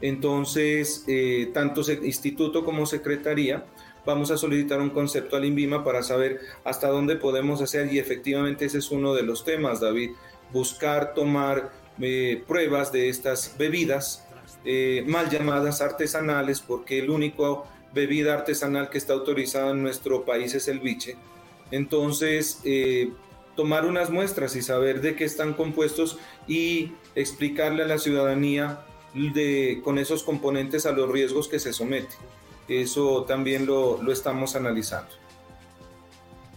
[0.00, 3.64] Entonces, eh, tanto instituto como secretaría
[4.06, 8.64] vamos a solicitar un concepto al INVIMA para saber hasta dónde podemos hacer y efectivamente
[8.64, 10.12] ese es uno de los temas, David,
[10.52, 14.24] buscar tomar eh, pruebas de estas bebidas
[14.64, 20.54] eh, mal llamadas artesanales porque el único bebida artesanal que está autorizada en nuestro país
[20.54, 21.16] es el biche.
[21.70, 23.10] Entonces, eh,
[23.56, 28.80] tomar unas muestras y saber de qué están compuestos y explicarle a la ciudadanía
[29.82, 32.14] con esos componentes a los riesgos que se somete.
[32.68, 35.10] Eso también lo, lo estamos analizando.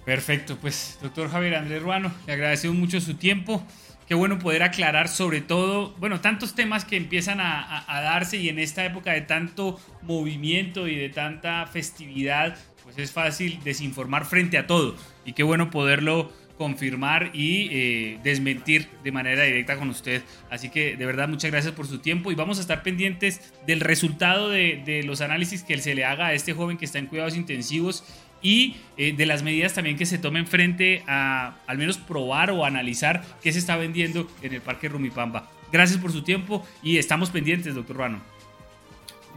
[0.06, 3.64] Perfecto, pues doctor Javier Andrés Ruano, le agradecemos mucho su tiempo.
[4.12, 8.60] Qué bueno poder aclarar sobre todo, bueno, tantos temas que empiezan a, darse y en
[8.60, 14.68] esta época de tanto movimiento y de tanta festividad, pues es fácil desinformar frente a
[14.68, 14.98] todo.
[15.24, 20.22] Y qué bueno poderlo confirmar y eh, desmentir de manera directa con usted.
[20.50, 23.80] Así que de verdad muchas gracias por su tiempo y vamos a estar pendientes del
[23.80, 27.38] resultado de, los análisis que se le haga a este joven que está en cuidados
[27.38, 28.04] intensivos
[28.42, 32.66] y eh, de las medidas también que se tomen frente a al menos probar o
[32.66, 35.50] analizar qué se está vendiendo en el Parque Rumipamba.
[35.72, 38.22] Gracias por su tiempo y estamos pendientes, doctor Ruano.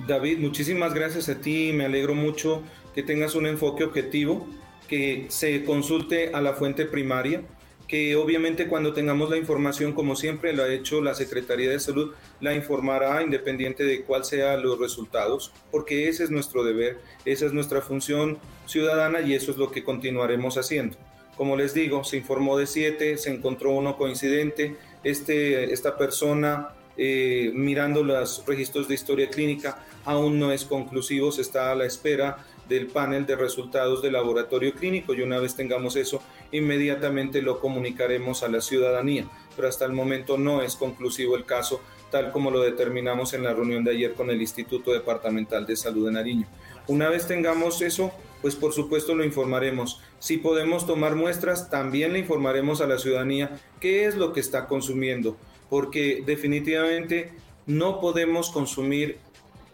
[0.07, 2.62] David, muchísimas gracias a ti, me alegro mucho
[2.94, 4.46] que tengas un enfoque objetivo
[4.88, 7.42] que se consulte a la fuente primaria,
[7.89, 12.12] que obviamente cuando tengamos la información, como siempre lo ha hecho la Secretaría de Salud,
[12.41, 17.53] la informará independiente de cuál sean los resultados, porque ese es nuestro deber, esa es
[17.53, 20.97] nuestra función ciudadana y eso es lo que continuaremos haciendo.
[21.37, 27.51] Como les digo, se informó de siete, se encontró uno coincidente, este, esta persona eh,
[27.53, 32.39] mirando los registros de historia clínica aún no es conclusivo, se está a la espera
[32.68, 38.42] del panel de resultados del laboratorio clínico y una vez tengamos eso, inmediatamente lo comunicaremos
[38.42, 39.26] a la ciudadanía.
[39.56, 43.54] Pero hasta el momento no es conclusivo el caso, tal como lo determinamos en la
[43.54, 46.46] reunión de ayer con el Instituto Departamental de Salud de Nariño.
[46.86, 48.12] Una vez tengamos eso,
[48.42, 50.00] pues por supuesto lo informaremos.
[50.18, 54.66] Si podemos tomar muestras, también le informaremos a la ciudadanía qué es lo que está
[54.66, 55.36] consumiendo,
[55.70, 57.32] porque definitivamente
[57.66, 59.18] no podemos consumir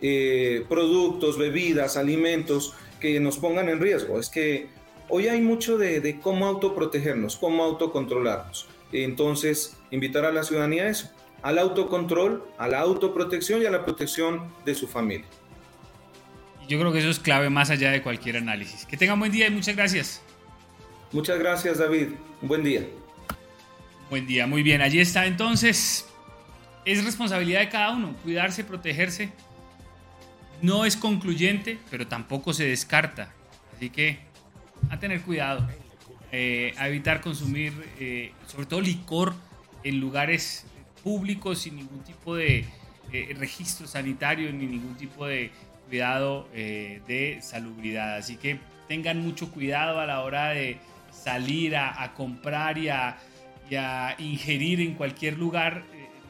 [0.03, 4.18] eh, productos, bebidas, alimentos que nos pongan en riesgo.
[4.18, 4.68] Es que
[5.09, 8.66] hoy hay mucho de, cómo autoprotegernos, cómo autocontrolarnos.
[8.92, 11.11] Entonces, invitar a la ciudadanía a eso,
[11.42, 15.26] al autocontrol, a la autoprotección y a la protección de su familia.
[16.68, 18.86] Yo creo que eso es clave más allá de cualquier análisis.
[18.86, 20.22] Que tengan buen día y muchas gracias.
[21.12, 22.09] Muchas gracias, David.
[22.40, 22.86] Un buen día.
[24.09, 24.80] Buen día, muy bien.
[24.80, 26.07] Allí está entonces.
[26.84, 29.30] Es responsabilidad de cada uno cuidarse, protegerse
[30.63, 33.33] no es concluyente, pero tampoco se descarta.
[33.77, 34.19] Así que
[34.91, 35.67] a tener cuidado,
[36.33, 39.35] eh, a evitar consumir, eh, sobre todo licor,
[39.83, 40.67] en lugares
[41.03, 42.67] públicos sin ningún tipo de
[43.13, 45.51] eh, registro sanitario ni ningún tipo de
[45.89, 48.17] cuidado de salubridad.
[48.17, 50.79] Así que tengan mucho cuidado a la hora de
[51.11, 53.19] salir a, comprar y a,
[53.69, 55.83] y a, ingerir en cualquier lugar.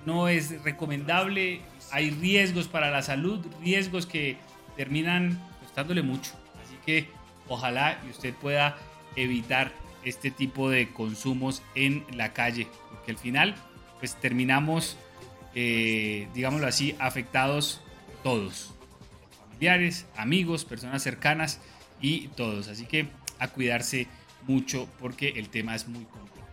[0.07, 1.61] no es recomendable
[1.93, 4.36] hay riesgos para la salud, riesgos que
[4.76, 6.32] terminan costándole mucho.
[6.64, 7.09] Así que
[7.49, 8.76] ojalá y usted pueda
[9.16, 9.72] evitar
[10.05, 13.55] este tipo de consumos en la calle, porque al final
[13.99, 14.97] pues terminamos,
[15.55, 17.82] eh, digámoslo así, afectados
[18.22, 18.72] todos,
[19.45, 21.61] familiares, amigos, personas cercanas
[22.01, 22.68] y todos.
[22.68, 24.07] Así que a cuidarse
[24.47, 26.49] mucho porque el tema es muy complejo.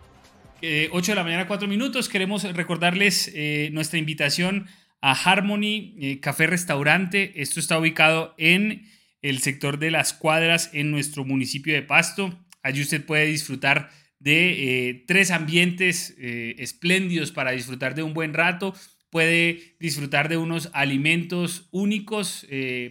[0.60, 2.10] 8 eh, de la mañana, 4 minutos.
[2.10, 4.68] Queremos recordarles eh, nuestra invitación
[5.14, 7.42] Harmony eh, Café Restaurante.
[7.42, 8.86] Esto está ubicado en
[9.22, 12.38] el sector de las cuadras en nuestro municipio de Pasto.
[12.64, 13.90] Allí usted puede disfrutar
[14.20, 18.74] de eh, tres ambientes eh, espléndidos para disfrutar de un buen rato.
[19.10, 22.46] Puede disfrutar de unos alimentos únicos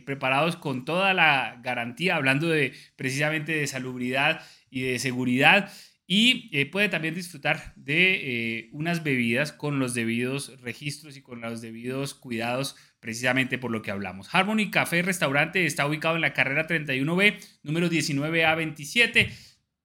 [0.07, 4.41] preparados con toda la garantía, hablando de precisamente de salubridad
[4.71, 5.71] y de seguridad.
[6.09, 11.41] Y eh, puede también disfrutar de eh, unas bebidas con los debidos registros y con
[11.41, 14.33] los debidos cuidados, precisamente por lo que hablamos.
[14.33, 19.31] Harmony Café Restaurante está ubicado en la carrera 31B, número 19A27.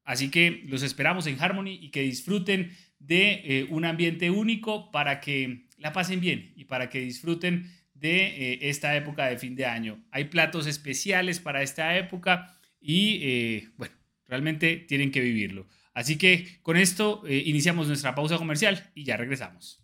[0.04, 5.22] Así que los esperamos en Harmony y que disfruten de eh, un ambiente único para
[5.22, 10.04] que la pasen bien y para que disfruten de esta época de fin de año.
[10.12, 13.94] Hay platos especiales para esta época y, bueno,
[14.32, 15.68] Realmente tienen que vivirlo.
[15.94, 19.82] Así que con esto eh, iniciamos nuestra pausa comercial y ya regresamos.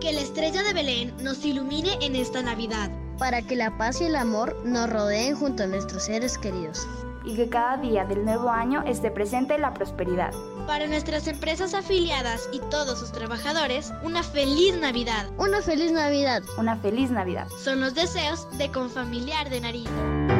[0.00, 2.90] Que la estrella de Belén nos ilumine en esta Navidad.
[3.18, 6.86] Para que la paz y el amor nos rodeen junto a nuestros seres queridos.
[7.24, 10.32] Y que cada día del nuevo año esté presente la prosperidad.
[10.66, 15.28] Para nuestras empresas afiliadas y todos sus trabajadores, una feliz Navidad.
[15.36, 16.44] Una feliz Navidad.
[16.58, 17.48] Una feliz Navidad.
[17.62, 20.37] Son los deseos de Confamiliar de Nariño.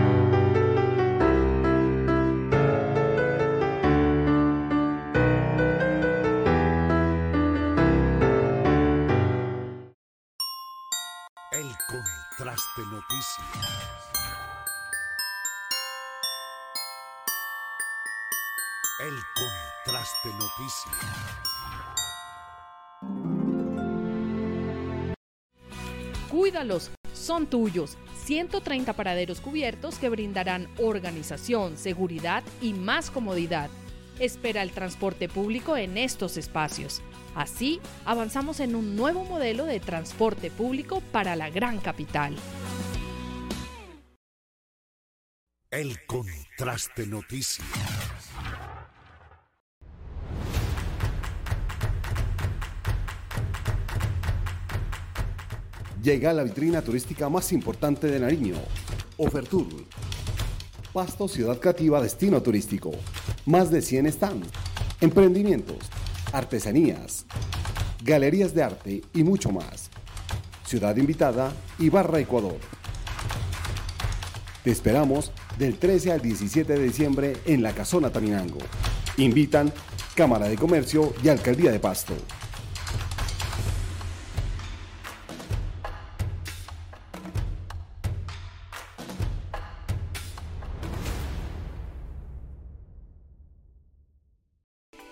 [19.01, 20.97] El contraste noticias.
[26.31, 27.97] Cuídalos, son tuyos.
[28.25, 33.71] 130 paraderos cubiertos que brindarán organización, seguridad y más comodidad.
[34.19, 37.01] Espera el transporte público en estos espacios.
[37.37, 42.35] Así, avanzamos en un nuevo modelo de transporte público para la gran capital.
[45.79, 47.65] El contraste noticias.
[56.03, 58.57] Llega la vitrina turística más importante de Nariño,
[59.19, 59.69] Ofertur.
[60.93, 62.91] Pasto Ciudad Creativa Destino Turístico.
[63.47, 64.49] Más de 100 stands,
[65.01, 65.79] emprendimientos,
[66.33, 67.25] artesanías,
[68.03, 69.91] galerías de arte y mucho más.
[70.67, 72.59] Ciudad invitada, Ibarra, Ecuador.
[74.65, 78.59] Te esperamos del 13 al 17 de diciembre en la Casona Taminango.
[79.17, 79.73] Invitan
[80.15, 82.15] Cámara de Comercio y Alcaldía de Pasto.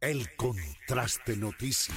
[0.00, 1.96] El contraste noticias.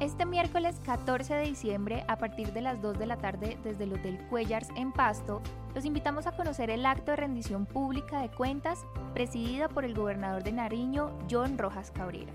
[0.00, 3.92] Este miércoles 14 de diciembre, a partir de las 2 de la tarde, desde el
[3.92, 5.42] Hotel Cuellars en Pasto,
[5.74, 10.42] los invitamos a conocer el acto de rendición pública de cuentas presidida por el gobernador
[10.42, 12.32] de Nariño, John Rojas Cabrera.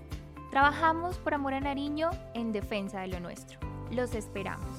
[0.52, 3.58] Trabajamos por amor a Nariño en defensa de lo nuestro.
[3.90, 4.70] Los esperamos.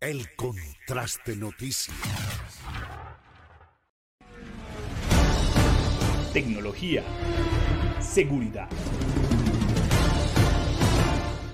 [0.00, 1.96] El contraste noticias.
[6.32, 7.04] Tecnología.
[8.00, 8.68] Seguridad.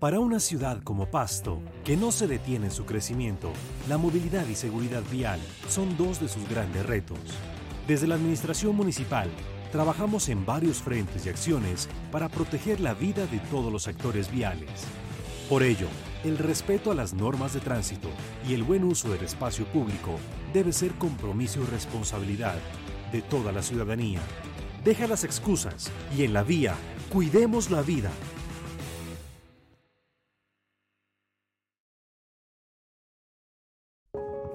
[0.00, 3.52] Para una ciudad como Pasto, que no se detiene en su crecimiento,
[3.86, 7.18] la movilidad y seguridad vial son dos de sus grandes retos.
[7.86, 9.28] Desde la Administración Municipal,
[9.70, 14.70] trabajamos en varios frentes y acciones para proteger la vida de todos los sectores viales.
[15.50, 15.88] Por ello,
[16.24, 18.08] el respeto a las normas de tránsito
[18.48, 20.12] y el buen uso del espacio público
[20.54, 22.56] debe ser compromiso y responsabilidad
[23.12, 24.20] de toda la ciudadanía.
[24.82, 26.74] Deja las excusas y en la vía,
[27.12, 28.10] cuidemos la vida.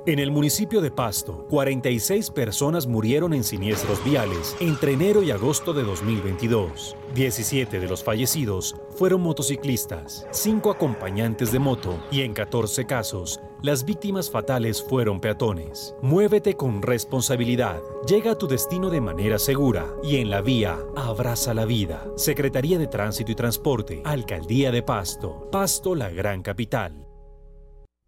[0.08, 5.74] En el municipio de Pasto, 46 personas murieron en siniestros viales entre enero y agosto
[5.74, 6.96] de 2022.
[7.16, 13.84] 17 de los fallecidos fueron motociclistas, 5 acompañantes de moto y en 14 casos, las
[13.84, 15.96] víctimas fatales fueron peatones.
[16.04, 21.56] Muévete con responsabilidad, llega a tu destino de manera segura y en la vía abraza
[21.56, 22.06] la vida.
[22.16, 27.05] Secretaría de Tránsito y Transporte, Alcaldía de Pasto, Pasto la gran capital.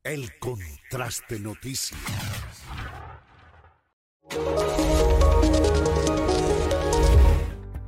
[0.10, 2.00] El contraste noticias.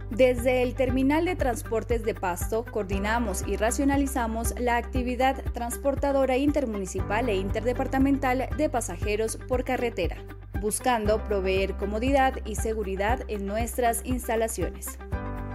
[0.09, 7.37] Desde el Terminal de Transportes de Pasto coordinamos y racionalizamos la actividad transportadora intermunicipal e
[7.37, 10.17] interdepartamental de pasajeros por carretera,
[10.59, 14.99] buscando proveer comodidad y seguridad en nuestras instalaciones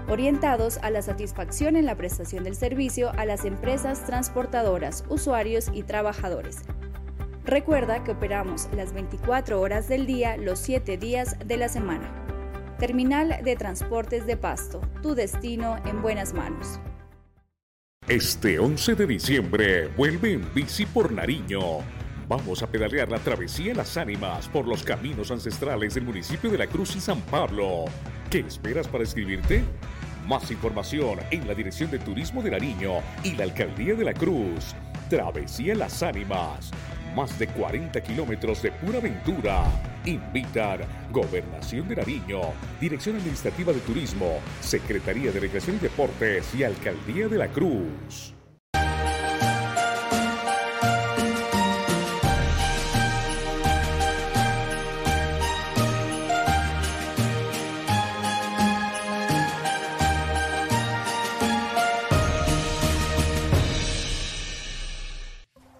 [0.08, 5.82] orientados a la satisfacción en la prestación del servicio a las empresas transportadoras, usuarios y
[5.82, 6.58] trabajadores.
[7.44, 12.10] Recuerda que operamos las 24 horas del día, los 7 días de la semana.
[12.78, 16.80] Terminal de Transportes de Pasto, tu destino en buenas manos.
[18.08, 21.78] Este 11 de diciembre vuelve en bici por Nariño.
[22.28, 26.66] Vamos a pedalear la travesía Las Ánimas por los caminos ancestrales del municipio de La
[26.66, 27.84] Cruz y San Pablo.
[28.30, 29.64] ¿Qué esperas para escribirte?
[30.26, 34.74] Más información en la Dirección de Turismo de Nariño y la Alcaldía de la Cruz.
[35.10, 36.70] Travesía Las Ánimas.
[37.14, 39.64] Más de 40 kilómetros de pura aventura.
[40.06, 42.40] Invitar Gobernación de Nariño,
[42.80, 48.33] Dirección Administrativa de Turismo, Secretaría de Recreación y Deportes y Alcaldía de la Cruz.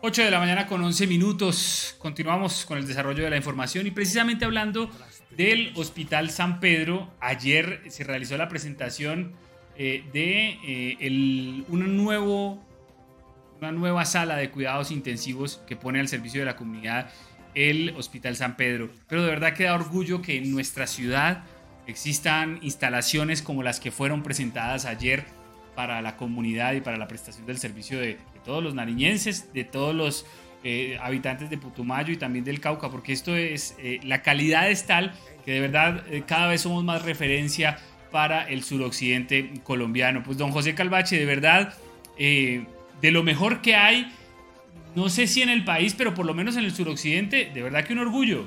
[0.06, 1.97] 8 de la mañana con 11 minutos.
[1.98, 4.90] Continuamos con el desarrollo de la información y precisamente hablando
[5.31, 9.32] del Hospital San Pedro, ayer se realizó la presentación
[9.78, 12.62] eh, de eh, una, nuevo,
[13.62, 17.10] una nueva sala de cuidados intensivos que pone al servicio de la comunidad
[17.55, 18.90] el Hospital San Pedro.
[19.09, 21.44] Pero de verdad que da orgullo que en nuestra ciudad
[21.86, 25.24] existan instalaciones como las que fueron presentadas ayer
[25.75, 29.95] para la comunidad y para la prestación del servicio de, todos los nariñenses, de todos
[29.95, 30.27] los
[30.63, 34.87] eh, habitantes de Putumayo y también del Cauca, porque esto es, eh, la calidad es
[34.87, 35.15] tal
[35.45, 37.79] que de verdad eh, cada vez somos más referencia
[38.11, 40.23] para el suroccidente colombiano.
[40.23, 41.75] Pues don José Calvache, de verdad,
[42.17, 44.13] de lo mejor que hay,
[44.95, 47.85] no sé si en el país, pero por lo menos en el suroccidente, de verdad
[47.85, 48.47] que un orgullo.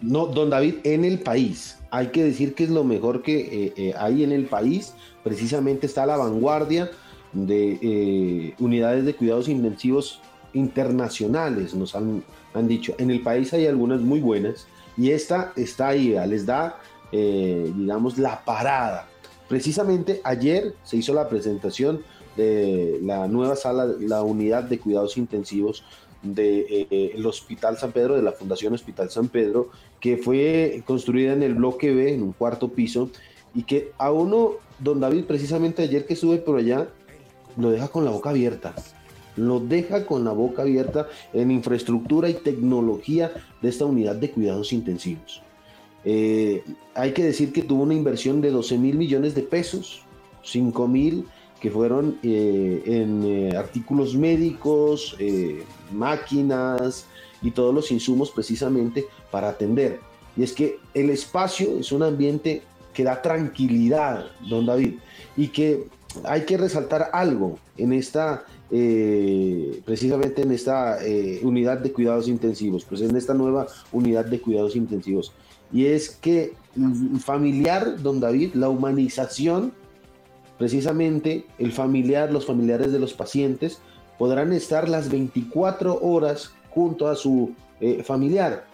[0.00, 1.78] No, don David, en el país.
[1.94, 4.94] Hay que decir que es lo mejor que hay en el país.
[5.22, 6.90] Precisamente está la vanguardia
[7.34, 10.20] de eh, unidades de cuidados intensivos
[10.52, 12.94] internacionales, nos han, han, dicho.
[12.98, 14.66] En el país hay algunas muy buenas
[14.96, 16.78] y esta está ahí, les da,
[17.12, 19.08] eh, digamos, la parada.
[19.48, 22.02] Precisamente ayer se hizo la presentación
[22.36, 25.84] de la nueva sala, la unidad de cuidados intensivos
[26.24, 29.70] del de, eh, Hospital San Pedro, de la Fundación Hospital San Pedro,
[30.00, 33.10] que fue construida en el bloque B, en un cuarto piso,
[33.54, 36.88] y que a uno, don David, precisamente ayer que estuve por allá,
[37.56, 38.74] lo deja con la boca abierta.
[39.36, 43.32] Lo deja con la boca abierta en infraestructura y tecnología
[43.62, 45.42] de esta unidad de cuidados intensivos.
[46.04, 46.62] Eh,
[46.94, 50.02] hay que decir que tuvo una inversión de 12 mil millones de pesos,
[50.42, 51.26] 5 mil
[51.64, 55.16] que fueron eh, en eh, artículos médicos,
[55.90, 57.06] máquinas
[57.40, 59.98] y todos los insumos precisamente para atender.
[60.36, 62.60] Y es que el espacio es un ambiente
[62.92, 64.96] que da tranquilidad, don David,
[65.38, 65.86] y que
[66.24, 72.84] hay que resaltar algo en esta, eh, precisamente en esta eh, unidad de cuidados intensivos,
[72.84, 75.32] pues en esta nueva unidad de cuidados intensivos.
[75.72, 79.72] Y es que el familiar, don David, la humanización,
[80.58, 83.80] precisamente el familiar, los familiares de los pacientes,
[84.18, 88.66] podrán estar las 24 horas junto a su eh, familiar.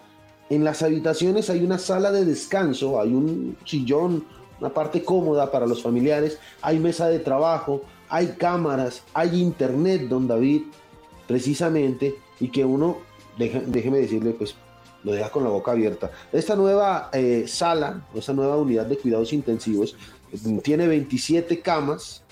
[0.51, 4.24] En las habitaciones hay una sala de descanso, hay un sillón
[4.61, 10.28] una parte cómoda para los familiares, hay mesa de trabajo, hay cámaras, hay internet, don
[10.28, 10.62] David,
[11.27, 12.98] precisamente, y que uno,
[13.39, 14.55] déjeme decirle, pues
[15.02, 16.11] lo deja con la boca abierta.
[16.31, 19.97] Esta nueva eh, sala, esta nueva unidad de cuidados intensivos,
[20.62, 22.23] tiene 27 camas,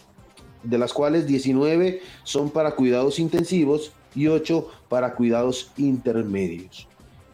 [0.62, 6.88] de las cuales 19 son para cuidados intensivos y 8 para cuidados intermedios.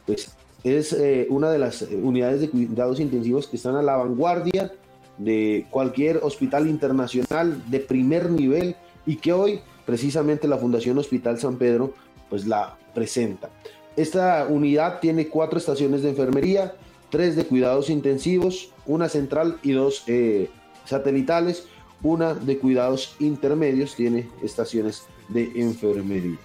[0.06, 4.72] Pues es eh, una de las unidades de cuidados intensivos que están a la vanguardia
[5.18, 8.76] de cualquier hospital internacional de primer nivel
[9.06, 11.92] y que hoy precisamente la Fundación Hospital San Pedro
[12.30, 13.50] pues la presenta.
[13.96, 16.74] Esta unidad tiene cuatro estaciones de enfermería,
[17.14, 20.50] tres de cuidados intensivos, una central y dos eh,
[20.84, 21.68] satelitales,
[22.02, 26.38] una de cuidados intermedios, tiene estaciones de enfermería.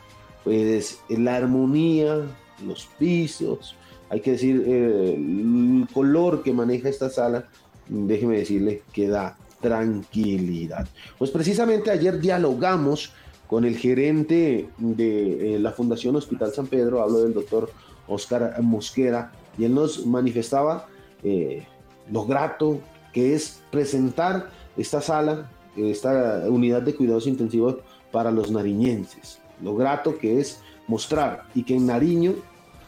[0.43, 2.21] Pues la armonía,
[2.63, 3.75] los pisos,
[4.11, 7.49] hay que decir, eh, el color que maneja esta sala,
[7.87, 10.87] déjeme decirle que da tranquilidad.
[11.17, 13.11] Pues precisamente ayer dialogamos
[13.47, 17.71] con el gerente de eh, la Fundación Hospital San Pedro, hablo del doctor
[18.07, 20.87] Oscar Mosquera, y él nos manifestaba
[21.23, 21.65] eh,
[22.11, 22.79] lo grato
[23.13, 27.77] que es presentar esta sala, esta unidad de cuidados intensivos
[28.11, 29.39] para los nariñenses.
[29.61, 32.33] Lo grato que es mostrar y que en Nariño,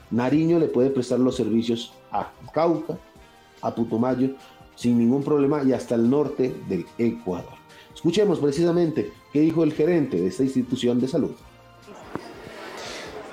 [0.10, 2.98] Nariño le puede prestar los servicios a Cauca,
[3.62, 4.32] a Putumayo,
[4.76, 7.54] sin ningún problema y hasta el norte del Ecuador.
[7.94, 11.32] Escuchemos precisamente qué dijo el gerente de esta institución de salud.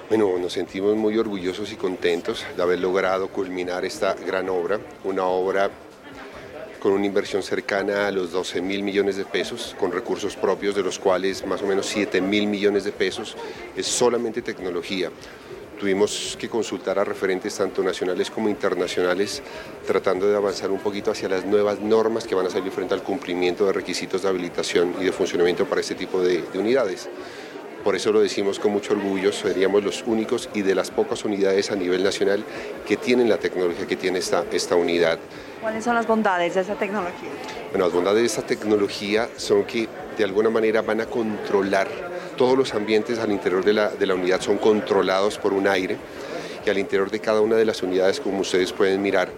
[0.08, 5.26] Bueno, nos sentimos muy orgullosos y contentos de haber logrado culminar esta gran obra, una
[5.26, 5.70] obra
[6.80, 10.82] con una inversión cercana a los 12 mil millones de pesos, con recursos propios, de
[10.82, 13.36] los cuales más o menos 7 mil millones de pesos
[13.76, 15.10] es solamente tecnología.
[15.78, 19.42] Tuvimos que consultar a referentes tanto nacionales como internacionales,
[19.86, 23.02] tratando de avanzar un poquito hacia las nuevas normas que van a salir frente al
[23.02, 27.10] cumplimiento de requisitos de habilitación y de funcionamiento para este tipo de, de unidades.
[27.84, 31.70] Por eso lo decimos con mucho orgullo, seríamos los únicos y de las pocas unidades
[31.70, 32.44] a nivel nacional
[32.86, 35.18] que tienen la tecnología que tiene esta, esta unidad.
[35.60, 37.30] ¿Cuáles son las bondades de esa tecnología?
[37.70, 41.88] Bueno, las bondades de esta tecnología son que de alguna manera van a controlar
[42.36, 45.96] todos los ambientes al interior de la, de la unidad, son controlados por un aire
[46.64, 49.28] y al interior de cada una de las unidades, como ustedes pueden mirar,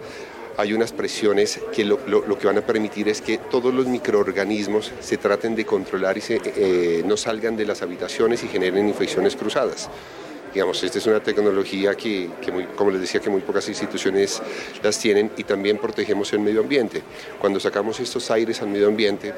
[0.61, 1.97] hay unas presiones que lo,
[2.37, 7.03] que van a permitir es que todos los microorganismos se traten de controlar y eh,
[7.03, 9.89] no salgan de las habitaciones y generen infecciones cruzadas.
[10.53, 12.29] Digamos, esta es una tecnología que,
[12.75, 14.41] como les decía, que muy pocas instituciones
[14.83, 17.01] las tienen y también protegemos el medio ambiente.
[17.39, 19.33] Cuando sacamos estos aires al medio ambiente,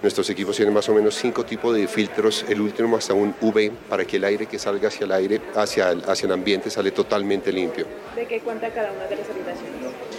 [0.00, 3.70] nuestros equipos tienen más o menos cinco tipos de filtros, el último hasta un UV,
[3.88, 6.92] para que el aire que salga hacia el aire, hacia el, hacia el ambiente, sale
[6.92, 7.86] totalmente limpio.
[8.14, 10.13] ¿De qué cuenta cada una de las habitaciones?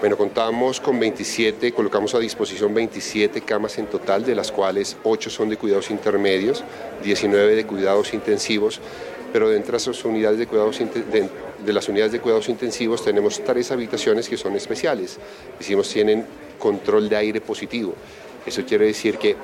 [0.00, 5.28] Bueno, contamos con 27, colocamos a disposición 27 camas en total, de las cuales 8
[5.28, 6.64] son de cuidados intermedios,
[7.04, 8.80] 19 de cuidados intensivos,
[9.30, 11.28] pero dentro de
[11.64, 15.18] de las unidades de cuidados intensivos tenemos tres habitaciones que son especiales.
[15.58, 16.24] Decimos tienen
[16.58, 17.92] control de aire positivo.
[18.46, 19.36] Eso quiere decir que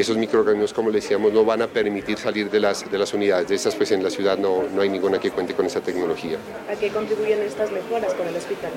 [0.00, 3.48] esos microorganismos, como le decíamos, no van a permitir salir de las, de las unidades.
[3.48, 6.38] De estas, pues en la ciudad no, no hay ninguna que cuente con esa tecnología.
[6.70, 8.70] ¿A qué contribuyen estas mejoras con el hospital?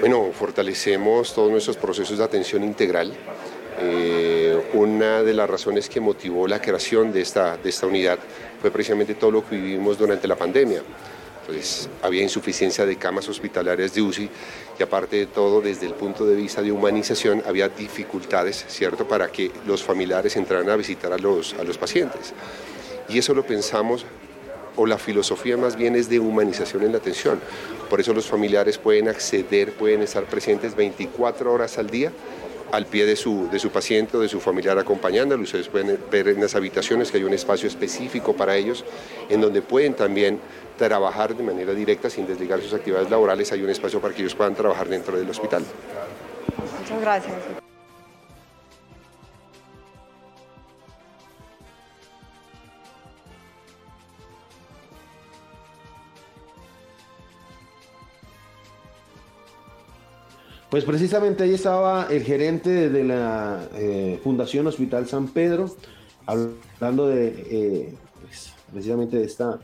[0.00, 3.12] Bueno, fortalecemos todos nuestros procesos de atención integral.
[3.82, 8.18] Eh, una de las razones que motivó la creación de esta, de esta unidad
[8.60, 10.82] fue precisamente todo lo que vivimos durante la pandemia.
[11.46, 14.30] Pues, había insuficiencia de camas hospitalarias de UCI
[14.80, 19.30] y aparte de todo, desde el punto de vista de humanización, había dificultades, ¿cierto?, para
[19.30, 22.32] que los familiares entraran a visitar a los, a los pacientes.
[23.06, 24.06] Y eso lo pensamos
[24.76, 27.38] o la filosofía más bien es de humanización en la atención.
[27.90, 32.10] Por eso los familiares pueden acceder, pueden estar presentes 24 horas al día
[32.72, 35.42] al pie de su, de su paciente o de su familiar acompañándolo.
[35.42, 38.84] Ustedes pueden ver en las habitaciones que hay un espacio específico para ellos,
[39.28, 40.40] en donde pueden también
[40.78, 43.52] trabajar de manera directa sin desligar sus actividades laborales.
[43.52, 45.64] Hay un espacio para que ellos puedan trabajar dentro del hospital.
[46.80, 47.69] Muchas gracias.
[60.70, 65.68] Pues precisamente ahí estaba el gerente de la eh, Fundación Hospital San Pedro,
[66.26, 69.58] hablando de eh, pues, precisamente de esta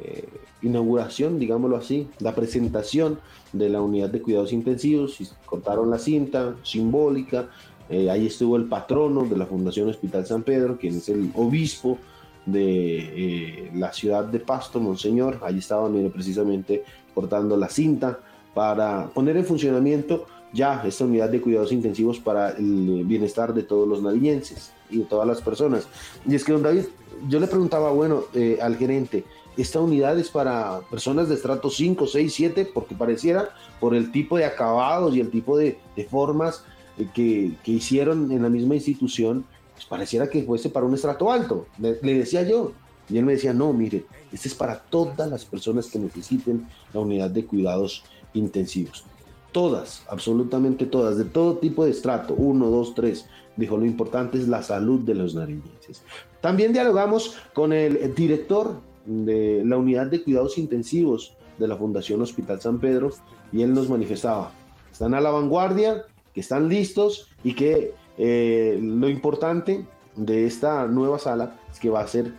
[0.00, 0.28] eh,
[0.62, 3.18] inauguración, digámoslo así, la presentación
[3.52, 7.48] de la unidad de cuidados intensivos, cortaron la cinta simbólica,
[7.90, 11.98] ahí estuvo el patrono de la Fundación Hospital San Pedro, quien es el obispo
[12.46, 18.20] de la ciudad de Pasto, Monseñor, ahí estaba, mire, precisamente cortando la cinta
[18.54, 23.88] para poner en funcionamiento ya esta unidad de cuidados intensivos para el bienestar de todos
[23.88, 25.88] los nariñenses y de todas las personas.
[26.26, 26.84] Y es que, don David,
[27.28, 29.24] yo le preguntaba, bueno, eh, al gerente,
[29.56, 32.70] ¿esta unidad es para personas de estrato 5, 6, 7?
[32.72, 33.50] Porque pareciera,
[33.80, 35.78] por el tipo de acabados y el tipo de,
[36.10, 36.64] formas
[36.98, 41.32] eh, que, que, hicieron en la misma institución, pues pareciera que fuese para un estrato
[41.32, 41.66] alto.
[41.78, 42.72] Le, le decía yo.
[43.08, 47.00] Y él me decía, no, mire, este es para todas las personas que necesiten la
[47.00, 49.04] unidad de cuidados intensivos
[49.52, 53.26] todas, absolutamente todas, de todo tipo de estrato, uno, dos, tres.
[53.56, 56.02] Dijo, lo importante es la salud de los nariñenses.
[56.40, 62.60] También dialogamos con el director de la unidad de cuidados intensivos de la Fundación Hospital
[62.60, 63.10] San Pedro
[63.52, 64.52] y él nos manifestaba,
[64.90, 71.18] están a la vanguardia, que están listos y que eh, lo importante de esta nueva
[71.18, 72.32] sala es que va a ser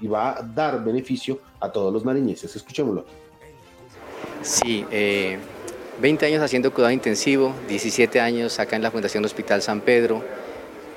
[0.00, 2.54] y va a dar beneficio a todos los nariñeses.
[2.54, 3.04] Escuchémoslo.
[4.42, 4.84] Sí,
[6.00, 10.22] 20 años haciendo cuidado intensivo, 17 años acá en la Fundación Hospital San Pedro,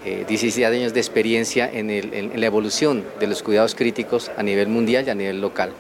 [0.04, 5.06] 17 años de experiencia en, en, la evolución de los cuidados críticos a nivel mundial
[5.08, 5.72] y a nivel local.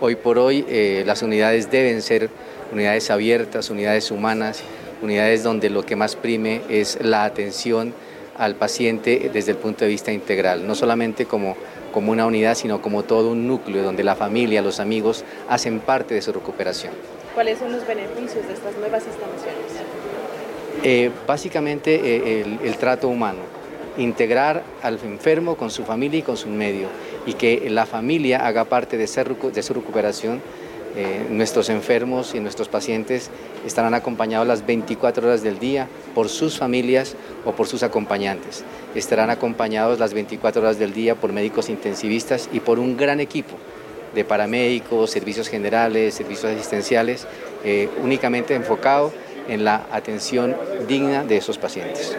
[0.00, 2.30] Hoy por hoy eh, las unidades deben ser
[2.72, 4.62] unidades abiertas, unidades humanas,
[5.02, 7.92] unidades donde lo que más prime es la atención
[8.38, 11.56] al paciente desde el punto de vista integral, no solamente como,
[11.92, 16.14] como una unidad, sino como todo un núcleo donde la familia, los amigos hacen parte
[16.14, 16.92] de su recuperación.
[17.34, 19.72] ¿Cuáles son los beneficios de estas nuevas instalaciones?
[20.84, 21.94] Eh, básicamente
[22.40, 23.40] eh, el, trato humano,
[23.98, 26.86] integrar al enfermo con su familia y con su medio
[27.26, 30.40] y que la familia haga parte de, de su recuperación.
[30.96, 33.28] Eh, nuestros enfermos y nuestros pacientes
[33.66, 38.62] estarán acompañados las 24 horas del día por sus familias o por sus acompañantes.
[38.94, 43.56] Estarán acompañados las 24 horas del día por médicos intensivistas y por un gran equipo
[44.14, 47.26] de paramédicos, servicios generales, servicios asistenciales,
[47.64, 49.12] eh, únicamente enfocado
[49.48, 50.56] en la atención
[50.88, 52.16] digna de esos pacientes.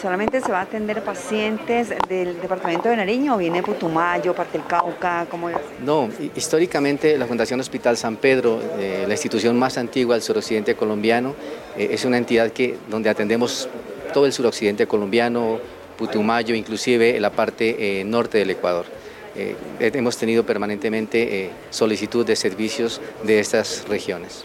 [0.00, 4.66] ¿Solamente se va a atender pacientes del departamento de Nariño o viene Putumayo, parte del
[4.66, 5.26] Cauca?
[5.30, 5.50] ¿cómo
[5.84, 11.34] No, históricamente la Fundación Hospital San Pedro, eh, la institución más antigua del suroccidente colombiano,
[11.76, 13.68] eh, es una entidad que, donde atendemos
[14.12, 15.58] todo el suroccidente colombiano,
[15.96, 18.86] Putumayo, inclusive la parte eh, norte del Ecuador.
[19.34, 24.44] Hemos tenido permanentemente solicitud de servicios de estas regiones.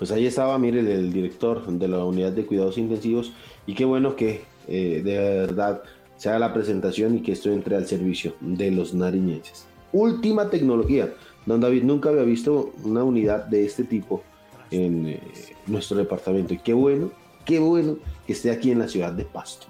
[0.00, 3.34] Pues ahí estaba, mire, el director de la unidad de cuidados intensivos
[3.66, 5.82] y qué bueno que eh, de verdad
[6.16, 9.66] se haga la presentación y que esto entre al servicio de los nariñenses.
[9.92, 11.12] Última tecnología.
[11.44, 14.22] Don David nunca había visto una unidad de este tipo
[14.70, 15.20] en eh,
[15.66, 17.12] nuestro departamento y qué bueno,
[17.44, 19.66] qué bueno que esté aquí en la ciudad de Pasto.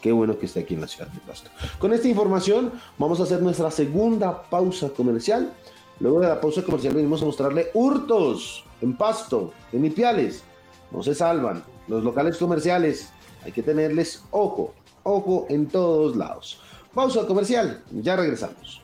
[0.00, 1.50] Qué bueno que esté aquí en la ciudad de Pasto.
[1.78, 5.52] Con esta información vamos a hacer nuestra segunda pausa comercial.
[6.00, 10.44] Luego de la pausa comercial venimos a mostrarle hurtos en Pasto, en Ipiales.
[10.92, 11.64] No se salvan.
[11.88, 13.10] Los locales comerciales
[13.44, 16.60] hay que tenerles ojo, ojo en todos lados.
[16.94, 18.82] Pausa comercial, ya regresamos.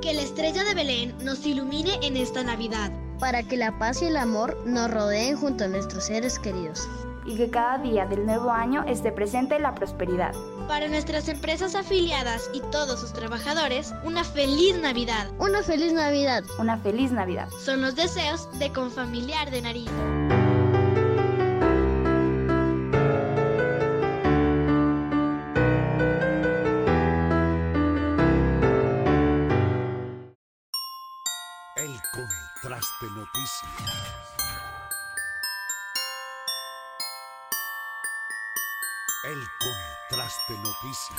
[0.00, 2.92] Que la estrella de Belén nos ilumine en esta Navidad.
[3.18, 6.86] Para que la paz y el amor nos rodeen junto a nuestros seres queridos.
[7.26, 10.34] Y que cada día del nuevo año esté presente la prosperidad.
[10.68, 15.30] Para nuestras empresas afiliadas y todos sus trabajadores, una feliz Navidad.
[15.38, 16.44] Una feliz Navidad.
[16.58, 17.48] Una feliz Navidad.
[17.50, 19.90] Son los deseos de Confamiliar de Nariño.
[31.76, 34.53] El contraste noticias.
[39.24, 41.18] El contraste noticias.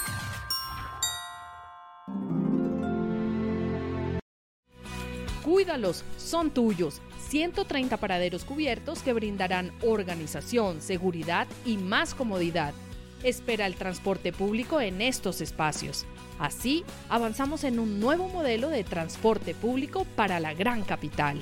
[5.44, 7.02] Cuídalos, son tuyos.
[7.30, 12.76] 130 paraderos cubiertos que brindarán organización, seguridad y más comodidad.
[13.24, 16.06] Espera el transporte público en estos espacios.
[16.38, 21.40] Así, avanzamos en un nuevo modelo de transporte público para la gran capital.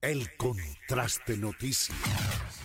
[0.00, 2.57] El contraste noticias.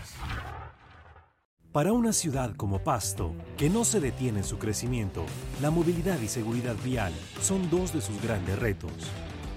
[1.71, 5.23] Para una ciudad como Pasto, que no se detiene en su crecimiento,
[5.61, 8.91] la movilidad y seguridad vial son dos de sus grandes retos.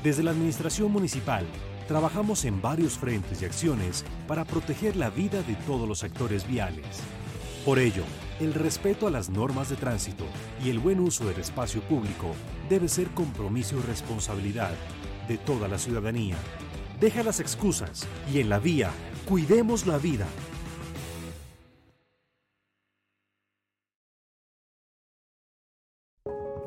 [0.05, 1.45] Desde la Administración Municipal,
[1.89, 6.87] trabajamos en varios frentes y acciones para proteger la vida de todos los actores viales.
[7.65, 8.05] Por ello,
[8.39, 10.25] el respeto a las normas de tránsito
[10.65, 12.29] y el buen uso del espacio público
[12.69, 14.77] debe ser compromiso y responsabilidad
[15.27, 16.37] de toda la ciudadanía.
[17.01, 18.93] Deja las excusas y en la vía,
[19.27, 20.29] cuidemos la vida.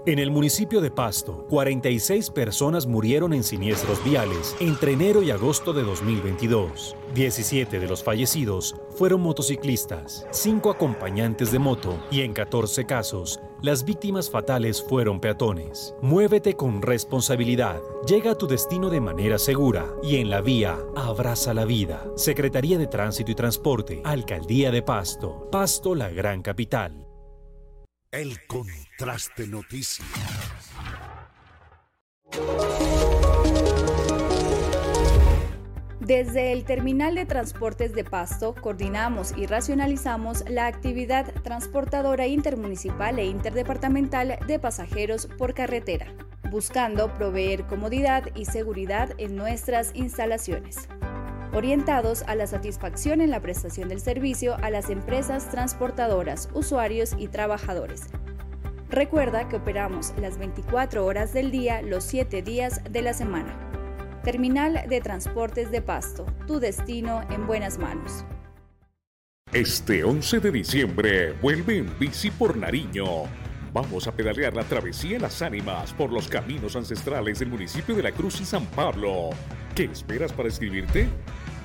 [0.08, 5.74] En el municipio de Pasto, 46 personas murieron en siniestros viales entre enero y agosto
[5.74, 6.96] de 2022.
[7.14, 13.84] 17 de los fallecidos fueron motociclistas, 5 acompañantes de moto y en 14 casos, las
[13.84, 15.94] víctimas fatales fueron peatones.
[16.02, 21.54] Muévete con responsabilidad, llega a tu destino de manera segura y en la vía, abraza
[21.54, 22.06] la vida.
[22.16, 27.07] Secretaría de Tránsito y Transporte, Alcaldía de Pasto, Pasto la gran capital.
[28.12, 30.08] El contraste noticias.
[36.00, 43.26] Desde el Terminal de Transportes de Pasto coordinamos y racionalizamos la actividad transportadora intermunicipal e
[43.26, 46.08] interdepartamental de pasajeros por carretera,
[46.50, 50.88] buscando proveer comodidad y seguridad en nuestras instalaciones
[51.53, 57.28] orientados a la satisfacción en la prestación del servicio a las empresas transportadoras, usuarios y
[57.28, 58.07] trabajadores.
[58.90, 63.53] Recuerda que operamos las 24 horas del día, los 7 días de la semana.
[64.24, 68.26] Terminal de Transportes de Pasto, tu destino en buenas manos.
[69.53, 73.24] Este 11 de diciembre vuelve en bici por Nariño.
[73.78, 78.12] Vamos a pedalear la travesía Las Ánimas por los caminos ancestrales del municipio de La
[78.12, 79.30] Cruz y San Pablo.
[79.76, 81.08] ¿Qué esperas para escribirte?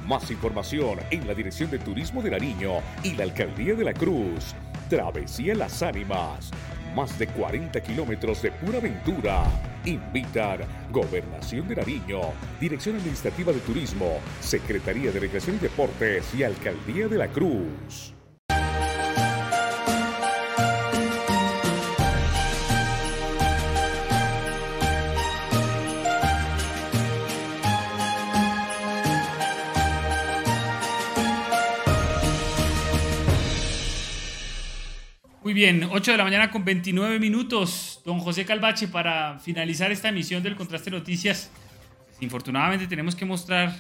[0.06, 4.54] Más información en la Dirección de Turismo de Nariño y la Alcaldía de la Cruz.
[4.90, 6.50] Travesía Las Ánimas.
[6.94, 9.44] Más de 40 kilómetros de pura aventura.
[9.86, 12.20] Invitar Gobernación de Nariño,
[12.60, 18.12] Dirección Administrativa de Turismo, Secretaría de Recreación y Deportes y Alcaldía de la Cruz.
[35.52, 38.00] Muy bien, 8 de la mañana con 29 minutos.
[38.06, 41.50] Don José Calvache, para finalizar esta emisión del Contraste Noticias,
[42.22, 43.76] infortunadamente tenemos que mostrar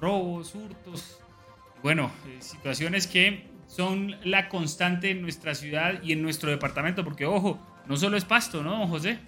[0.00, 1.18] robos, hurtos,
[1.80, 7.24] bueno, eh, situaciones que son la constante en nuestra ciudad y en nuestro departamento, porque
[7.24, 7.56] ojo,
[7.86, 9.20] no solo es pasto, ¿no, don José?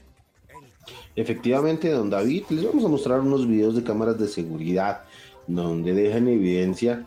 [1.14, 5.04] Efectivamente, don David, les vamos a mostrar unos videos de cámaras de seguridad
[5.46, 7.06] donde dejan evidencia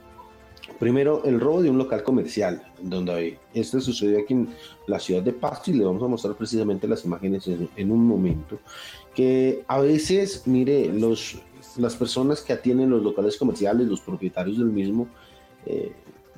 [0.82, 4.49] Primero, el robo de un local comercial, donde esto sucedió aquí en
[4.88, 8.58] la ciudad de Pasto y le vamos a mostrar precisamente las imágenes en, un momento.
[9.14, 11.40] Que a veces, mire, los,
[11.78, 15.08] las personas que atienden los locales comerciales, los propietarios del mismo,
[15.68, 15.91] eh,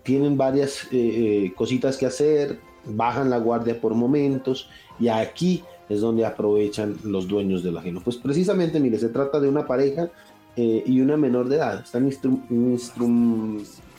[0.03, 6.01] tienen varias eh, eh, cositas que hacer, bajan la guardia por momentos y aquí es
[6.01, 8.01] donde aprovechan los dueños del ajeno.
[8.03, 10.09] Pues precisamente, mire, se trata de una pareja
[10.57, 11.81] y una menor de edad.
[11.81, 13.92] Están instrum eh,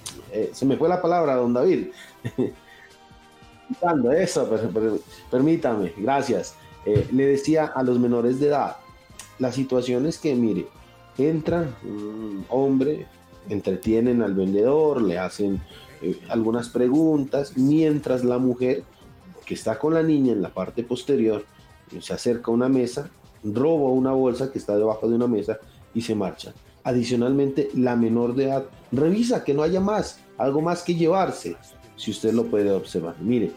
[0.55, 1.89] se me fue la palabra, don David.
[4.17, 4.51] eso,
[5.31, 6.55] permítame, gracias.
[6.87, 8.77] Eh, le decía a los menores de edad,
[9.39, 10.67] la situación es que, mire,
[11.19, 13.07] entra un hombre,
[13.49, 15.61] entretienen al vendedor, le hacen
[16.03, 18.85] eh, algunas preguntas, mientras la mujer
[19.45, 21.45] que está con la niña en la parte posterior
[22.01, 23.11] se acerca a una mesa,
[23.43, 25.59] roba una bolsa que está debajo de una mesa
[25.95, 26.53] y se marcha.
[26.83, 31.57] Adicionalmente, la menor de edad revisa que no haya más, algo más que llevarse,
[31.97, 33.17] si usted lo puede observar.
[33.21, 33.53] Mire,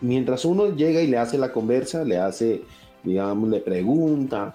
[0.00, 2.62] mientras uno llega y le hace la conversa, le hace,
[3.02, 4.54] digamos, le pregunta,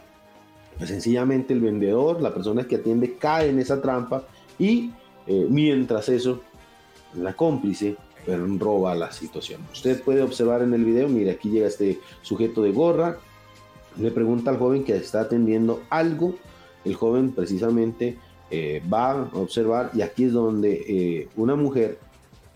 [0.77, 4.23] pues sencillamente el vendedor, la persona que atiende, cae en esa trampa
[4.57, 4.91] y
[5.27, 6.41] eh, mientras eso,
[7.13, 7.95] la cómplice
[8.25, 9.61] pero roba la situación.
[9.71, 13.17] Usted puede observar en el video, mire, aquí llega este sujeto de gorra,
[13.97, 16.35] le pregunta al joven que está atendiendo algo,
[16.85, 18.17] el joven precisamente
[18.51, 21.97] eh, va a observar y aquí es donde eh, una mujer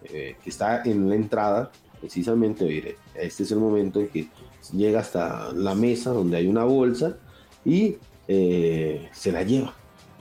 [0.07, 4.27] que está en la entrada, precisamente, mire, este es el momento en que
[4.71, 7.17] llega hasta la mesa donde hay una bolsa
[7.63, 7.97] y
[8.27, 9.73] eh, se la lleva,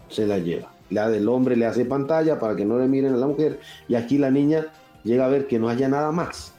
[0.09, 0.72] se la lleva.
[0.90, 3.94] La del hombre le hace pantalla para que no le miren a la mujer y
[3.94, 4.66] aquí la niña
[5.02, 6.55] llega a ver que no haya nada más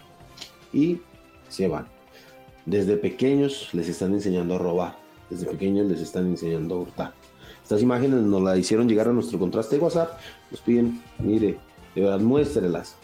[0.74, 1.02] y
[1.50, 1.88] se van.
[2.66, 4.98] Desde pequeños les están enseñando a robar,
[5.30, 7.14] desde pequeños les están enseñando a hurtar.
[7.66, 10.20] Estas imágenes nos las hicieron llegar a nuestro contraste de WhatsApp,
[10.52, 11.58] nos piden, mire,
[11.96, 12.96] de verdad muéstrelas,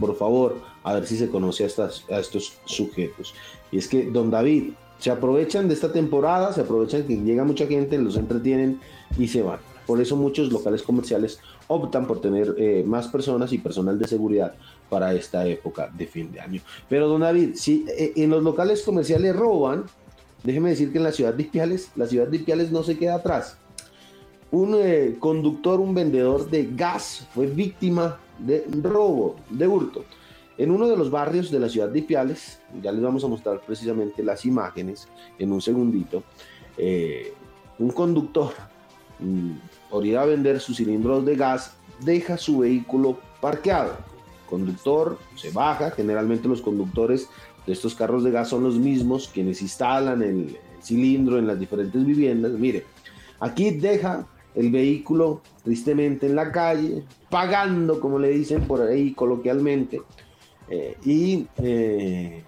[0.00, 3.34] por favor, a ver si se conoce a, estas, estos sujetos.
[3.70, 7.66] Y es que don David, se aprovechan de esta temporada, se aprovechan que llega mucha
[7.66, 8.80] gente, los entretienen
[9.18, 9.58] y se van.
[9.86, 11.38] Por eso muchos locales comerciales
[11.68, 14.54] optan por tener eh, más personas y personal de seguridad
[14.88, 16.62] para esta época de fin de año.
[16.88, 19.84] Pero don David, si eh, en los locales comerciales roban,
[20.42, 23.16] déjeme decir que en la ciudad de Ipiales, la ciudad de Ipiales no se queda
[23.16, 23.58] atrás.
[24.54, 30.04] Un eh, conductor, un vendedor de gas fue víctima de robo, de hurto.
[30.56, 33.60] En uno de los barrios de la ciudad de Ipiales, ya les vamos a mostrar
[33.66, 35.08] precisamente las imágenes
[35.40, 36.22] en un segundito,
[36.78, 37.32] eh,
[37.80, 38.52] un conductor,
[39.18, 39.54] mm,
[39.90, 41.74] por ir a vender sus cilindros de gas,
[42.04, 43.96] deja su vehículo parqueado.
[44.48, 47.28] conductor se baja, generalmente los conductores
[47.66, 52.06] de estos carros de gas son los mismos quienes instalan el cilindro en las diferentes
[52.06, 52.52] viviendas.
[52.52, 52.84] Mire,
[53.40, 60.02] aquí deja el vehículo tristemente en la calle, pagando, como le dicen por ahí coloquialmente,
[60.68, 62.42] eh, y eh,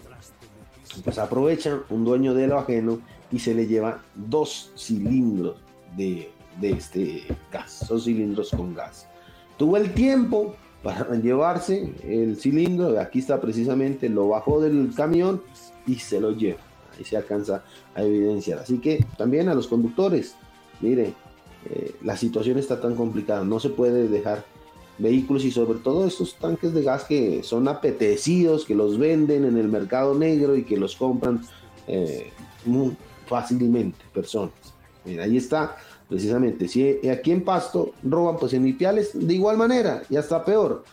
[1.05, 3.01] pues aprovecha un dueño de lo ajeno
[3.31, 5.57] y se le lleva dos cilindros
[5.97, 6.31] de,
[6.61, 7.23] de este
[7.53, 9.09] gas, dos cilindros con gas.
[9.57, 15.43] Tuvo el tiempo para llevarse el cilindro, aquí está precisamente, lo bajó del camión
[15.87, 16.61] y se lo lleva.
[16.97, 17.63] Ahí se alcanza
[17.95, 18.61] a evidenciar.
[18.61, 20.35] Así que también a los conductores,
[20.81, 21.13] mire,
[21.71, 24.45] eh, la situación está tan complicada, no se puede dejar
[24.99, 29.57] vehículos y sobre todo estos tanques de gas que son apetecidos, que los venden en
[29.57, 31.43] el mercado negro y que los compran
[31.87, 32.31] eh,
[32.65, 34.55] muy fácilmente personas.
[35.05, 35.77] Mira, ahí está,
[36.09, 36.69] precisamente.
[36.69, 40.85] Si aquí en Pasto roban, pues en Ipiales de igual manera, y hasta peor.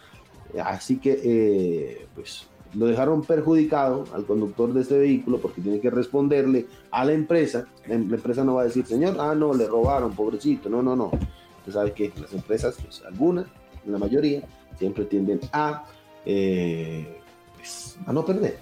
[0.64, 5.90] Así que, eh, pues lo dejaron perjudicado al conductor de este vehículo porque tiene que
[5.90, 7.68] responderle a la empresa.
[7.88, 10.70] La empresa no va a decir, señor, ah, no, le robaron, pobrecito.
[10.70, 11.12] No, no, no.
[11.60, 13.46] Usted sabe que las empresas, pues algunas,
[13.86, 14.42] la mayoría,
[14.78, 15.86] siempre tienden a,
[16.26, 17.20] eh,
[17.56, 18.58] pues, a no perder.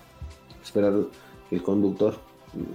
[0.62, 0.94] Esperar
[1.50, 2.16] que el conductor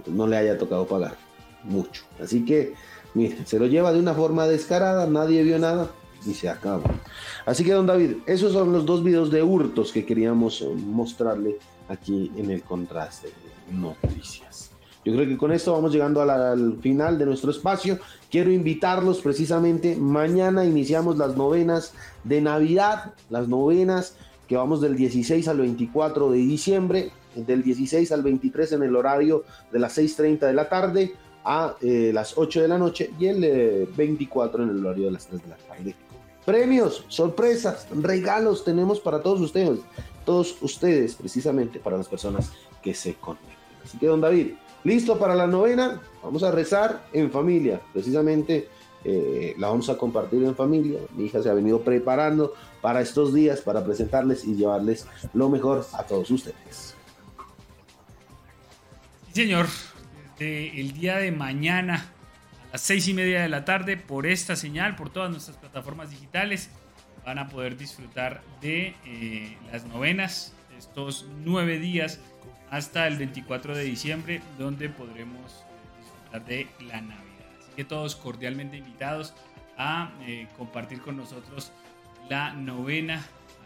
[0.07, 1.15] no le haya tocado pagar
[1.63, 2.03] mucho.
[2.21, 2.73] Así que,
[3.13, 5.89] mire, se lo lleva de una forma descarada, nadie vio nada
[6.25, 6.83] y se acaba.
[7.45, 11.57] Así que, don David, esos son los dos videos de hurtos que queríamos mostrarle
[11.89, 14.71] aquí en el contraste de noticias.
[15.05, 17.97] Yo creo que con esto vamos llegando al final de nuestro espacio.
[18.29, 21.93] Quiero invitarlos precisamente, mañana iniciamos las novenas
[22.25, 24.17] de Navidad, las novenas
[24.49, 29.45] que vamos del 16 al 24 de diciembre, del 16 al 23 en el horario
[29.71, 31.13] de las 6.30 de la tarde
[31.45, 35.11] a eh, las 8 de la noche y el 24 eh, en el horario de
[35.11, 35.95] las 3 de la tarde.
[36.47, 39.81] Premios, sorpresas, regalos tenemos para todos ustedes,
[40.25, 43.57] todos ustedes precisamente para las personas que se conecten.
[43.83, 44.53] Así que don David,
[44.87, 47.81] Listo para la novena, vamos a rezar en familia.
[47.91, 48.69] Precisamente
[49.03, 51.01] eh, la vamos a compartir en familia.
[51.13, 55.85] Mi hija se ha venido preparando para estos días, para presentarles y llevarles lo mejor
[55.91, 56.95] a todos ustedes.
[59.33, 59.65] Señor.
[60.39, 62.13] el día de mañana
[62.71, 66.69] las seis y media de la tarde, por esta señal, por todas nuestras plataformas digitales,
[67.25, 72.19] van a poder disfrutar de eh, las novenas, estos nueve días
[72.69, 75.63] hasta el 24 de diciembre, donde podremos
[75.99, 77.47] disfrutar de la Navidad.
[77.59, 79.33] Así que todos cordialmente invitados
[79.77, 81.71] a eh, compartir con nosotros
[82.29, 83.15] la novena.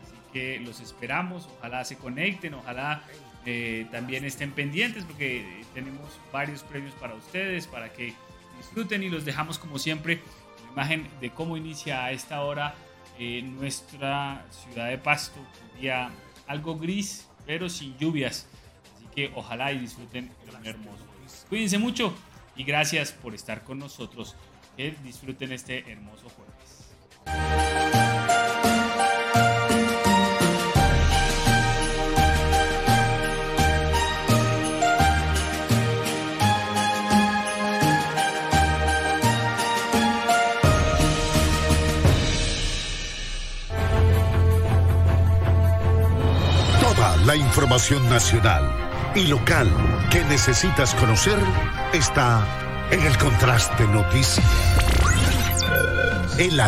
[0.04, 3.04] Así que los esperamos, ojalá se conecten, ojalá
[3.46, 8.14] eh, también estén pendientes porque tenemos varios premios para ustedes, para que
[8.62, 10.22] disfruten y los dejamos como siempre
[10.68, 12.76] la imagen de cómo inicia a esta hora
[13.20, 16.10] eh, nuestra ciudad de Pasto, un día
[16.48, 18.48] algo gris pero sin lluvias,
[18.96, 21.06] así que ojalá y disfruten un hermoso.
[21.50, 22.14] Cuídense mucho
[22.56, 24.36] y gracias por estar con nosotros,
[24.78, 28.21] que disfruten este hermoso jueves.
[47.32, 48.70] La información nacional
[49.16, 49.70] y local
[50.10, 51.40] que necesitas conocer
[51.94, 52.46] está
[52.92, 54.46] en el Contraste Noticias.
[56.38, 56.60] El